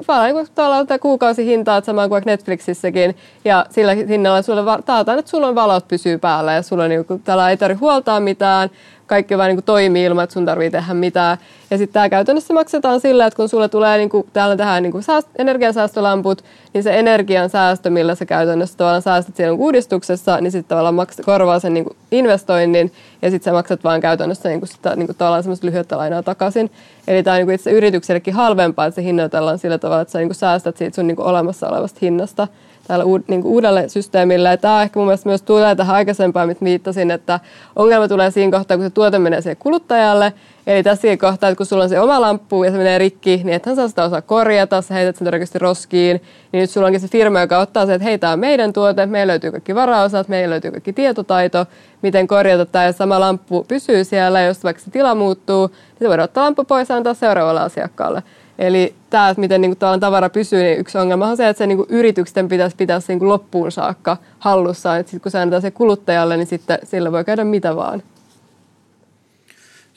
[0.88, 3.16] niin kuukausihintaa, että sama kuin Netflixissäkin.
[3.46, 7.22] Ja sillä hinnalla sulle taataan, että sulla on valot pysyy päällä ja sulla niin kuin,
[7.22, 8.70] täällä ei tarvitse huoltaa mitään
[9.08, 11.38] kaikki vaan niin kuin toimii ilman, että sun tarvii tehdä mitään.
[11.72, 14.92] Ja sitten tämä käytännössä maksetaan sillä, että kun sulle tulee, niin kuin, täällä tähän niin
[14.92, 20.52] kuin sääst- energiansäästölamput, niin se energian säästö, millä sä käytännössä tavallaan säästät siellä uudistuksessa, niin
[20.52, 22.92] sitten tavallaan maks- korvaa sen niin kuin investoinnin
[23.26, 26.72] ja sitten sä maksat vaan käytännössä niin kuin sitä, niin kuin tavallaan semmoista lainaa takaisin.
[27.08, 30.20] Eli tämä on niin kuin itse yrityksellekin halvempaa, että se hinnoitellaan sillä tavalla, että sä
[30.20, 32.48] niin kuin säästät siitä sun niin kuin olemassa olevasta hinnasta
[32.88, 34.50] tällä uud, niin uudelle systeemille.
[34.50, 37.40] Ja tämä ehkä mun mielestä myös tulee tähän aikaisempaan, mitä viittasin, että
[37.76, 40.34] ongelma tulee siinä kohtaa, kun se tuote menee siihen kuluttajalle.
[40.68, 43.54] Eli tässä kohtaa, että kun sulla on se oma lamppu ja se menee rikki, niin
[43.54, 46.22] ethän saa sitä osaa korjata, sä heität sen todennäköisesti roskiin.
[46.52, 49.06] Niin nyt sulla onkin se firma, joka ottaa se, että hei, tämä on meidän tuote,
[49.06, 51.66] meillä löytyy kaikki varaosat, meillä löytyy kaikki tietotaito,
[52.02, 56.24] miten korjata tämä, sama lamppu pysyy siellä, jos vaikka se tila muuttuu, niin se voidaan
[56.24, 58.24] ottaa lamppu pois ja antaa seuraavalle asiakkaalle.
[58.60, 61.68] Eli tämä, että miten niin kuin, tavara pysyy, niin yksi ongelma on se, että se
[61.68, 65.00] niin kuin, yritysten pitäisi pitää se niin kuin, loppuun saakka hallussaan.
[65.00, 68.04] Että sit, kun se annetaan se kuluttajalle, niin sitten sillä voi käydä mitä vaan.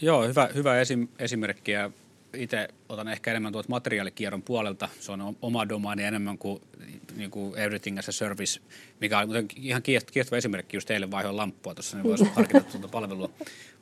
[0.01, 1.73] Joo, hyvä, hyvä esim, esimerkki.
[1.73, 1.91] Ja
[2.35, 4.89] itse otan ehkä enemmän tuolta materiaalikierron puolelta.
[5.01, 6.63] Se on oma domaani enemmän kuin,
[7.17, 8.61] niin kuin everything as a service,
[9.01, 10.77] mikä on ihan kiinnostava esimerkki.
[10.77, 13.31] Just teille vaihoin lamppua tuossa, niin voisi harkita tuota palvelua.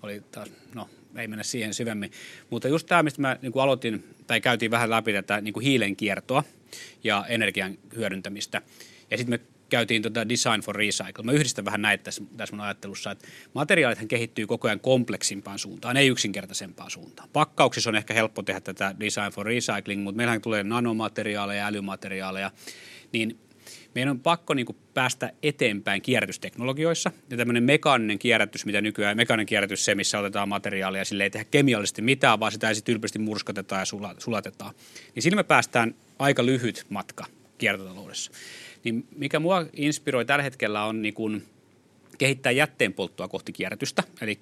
[0.02, 2.10] Oli taas, no, ei mennä siihen syvemmin.
[2.50, 5.64] Mutta just tämä, mistä mä niin kuin aloitin, tai käytiin vähän läpi tätä niin kuin
[5.64, 6.44] hiilen kiertoa
[7.04, 8.62] ja energian hyödyntämistä.
[9.10, 11.24] Ja sitten me käytiin tuota design for recycle.
[11.24, 15.96] Mä yhdistän vähän näitä tässä, tässä mun ajattelussa, että materiaalithan kehittyy koko ajan kompleksimpaan suuntaan,
[15.96, 17.28] ei yksinkertaisempaan suuntaan.
[17.32, 22.50] Pakkauksissa on ehkä helppo tehdä tätä design for recycling, mutta meillähän tulee nanomateriaaleja, älymateriaaleja,
[23.12, 23.38] niin
[23.96, 27.12] meidän on pakko niin kuin päästä eteenpäin kierrätysteknologioissa.
[27.30, 31.46] Ja tämmöinen mekaaninen kierrätys, mitä nykyään, mekaaninen kierrätys se, missä otetaan materiaalia sille ei tehdä
[31.50, 34.74] kemiallisesti mitään, vaan sitä sitten ylpeästi murskatetaan ja sulatetaan.
[35.14, 37.26] Niin sillä me päästään aika lyhyt matka
[37.58, 38.30] kiertotaloudessa.
[38.84, 41.42] Niin mikä mua inspiroi tällä hetkellä on niin kuin
[42.18, 44.02] kehittää jätteenpolttoa kohti kierrätystä.
[44.20, 44.38] Eli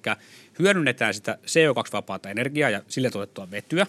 [0.59, 3.87] hyödynnetään sitä CO2-vapaata energiaa ja sille tuotettua vetyä.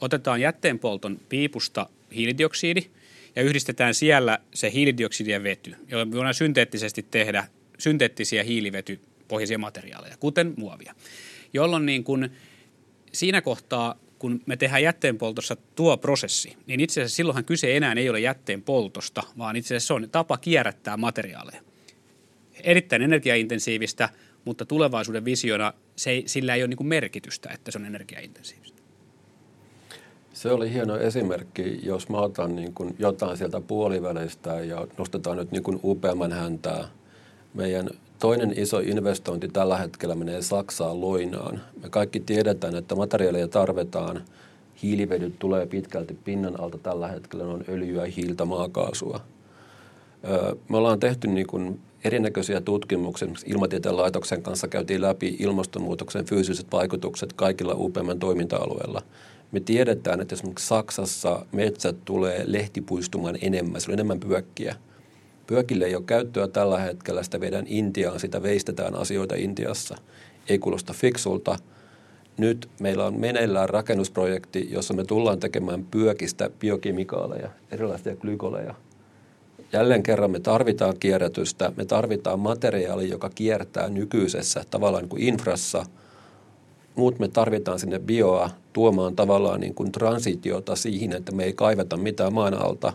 [0.00, 2.86] Otetaan jätteenpolton piipusta hiilidioksidi–
[3.36, 7.46] ja yhdistetään siellä se hiilidioksidi ja vety, jolloin me voidaan synteettisesti tehdä
[7.78, 10.94] synteettisiä hiilivetypohjaisia materiaaleja, kuten muovia.
[11.52, 12.30] Jolloin niin kun
[13.12, 18.10] siinä kohtaa, kun me tehdään jätteenpoltossa tuo prosessi, niin itse asiassa silloinhan kyse enää ei
[18.10, 21.62] ole jätteenpoltosta, vaan itse asiassa se on tapa kierrättää materiaaleja.
[22.62, 24.08] Erittäin energiaintensiivistä,
[24.44, 28.71] mutta tulevaisuuden visiona se ei, sillä ei ole niin merkitystä, että se on energiaintensiivistä.
[30.32, 35.52] Se oli hieno esimerkki, jos mä otan niin kuin jotain sieltä puolivälistä ja nostetaan nyt
[35.52, 36.88] niin kuin upeamman häntää.
[37.54, 41.60] Meidän toinen iso investointi tällä hetkellä menee Saksaan loinaan.
[41.82, 44.22] Me kaikki tiedetään, että materiaaleja tarvitaan.
[44.82, 49.20] Hiilivedyt tulee pitkälti pinnan alta tällä hetkellä, ne on öljyä, hiiltä, maakaasua.
[50.68, 53.28] Me ollaan tehty niin kuin erinäköisiä tutkimuksia.
[53.46, 59.02] Ilmatieteen laitoksen kanssa käytiin läpi ilmastonmuutoksen fyysiset vaikutukset kaikilla UPM toiminta-alueilla.
[59.52, 64.76] Me tiedetään, että esimerkiksi Saksassa metsät tulee lehtipuistumaan enemmän, se on enemmän pyökkiä.
[65.46, 69.96] Pyökille ei ole käyttöä tällä hetkellä, sitä viedään Intiaan, sitä veistetään asioita Intiassa.
[70.48, 71.58] Ei kuulosta fiksulta.
[72.36, 78.74] Nyt meillä on meneillään rakennusprojekti, jossa me tullaan tekemään pyökistä biokemikaaleja, erilaisia glykoleja–
[79.72, 85.84] jälleen kerran me tarvitaan kierrätystä, me tarvitaan materiaali, joka kiertää nykyisessä tavallaan kuin infrassa,
[86.94, 91.96] mutta me tarvitaan sinne bioa tuomaan tavallaan niin kuin transitiota siihen, että me ei kaiveta
[91.96, 92.92] mitään maan alta.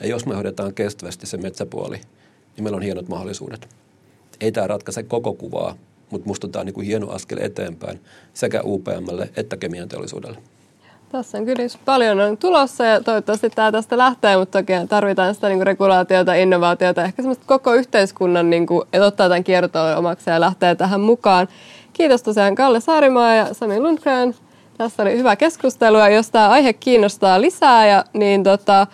[0.00, 3.68] Ja jos me hoidetaan kestävästi se metsäpuoli, niin meillä on hienot mahdollisuudet.
[4.40, 5.74] Ei tämä ratkaise koko kuvaa,
[6.10, 8.00] mutta musta tämä on niin kuin hieno askel eteenpäin
[8.34, 10.38] sekä UPMlle että kemian teollisuudelle.
[11.12, 15.48] Tässä on kyllä paljon on tulossa ja toivottavasti tämä tästä lähtee, mutta toki tarvitaan sitä
[15.48, 20.30] niin kuin regulaatiota, innovaatiota, ehkä semmoista koko yhteiskunnan, niin kuin, että ottaa tämän kiertoon omaksi
[20.30, 21.48] ja lähtee tähän mukaan.
[21.96, 24.34] Kiitos tosiaan Kalle Saarimaa ja Sami Lundgren.
[24.78, 28.86] Tässä oli hyvä keskustelu ja jos tämä aihe kiinnostaa lisää, ja, niin tota,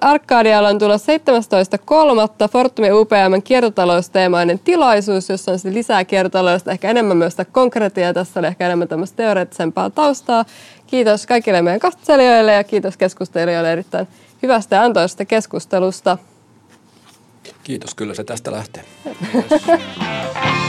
[0.00, 2.48] Arkadialla on tulossa 17.3.
[2.50, 8.12] Fortumin UPM kiertotalousteemainen tilaisuus, jossa on lisää kiertotaloudesta, ehkä enemmän myös sitä konkretiaa.
[8.12, 10.44] Tässä oli ehkä enemmän tämmöistä teoreettisempaa taustaa.
[10.86, 14.08] Kiitos kaikille meidän katselijoille ja kiitos keskustelijoille erittäin
[14.42, 16.18] hyvästä ja antoisesta keskustelusta.
[17.64, 18.84] Kiitos, kyllä se tästä lähtee.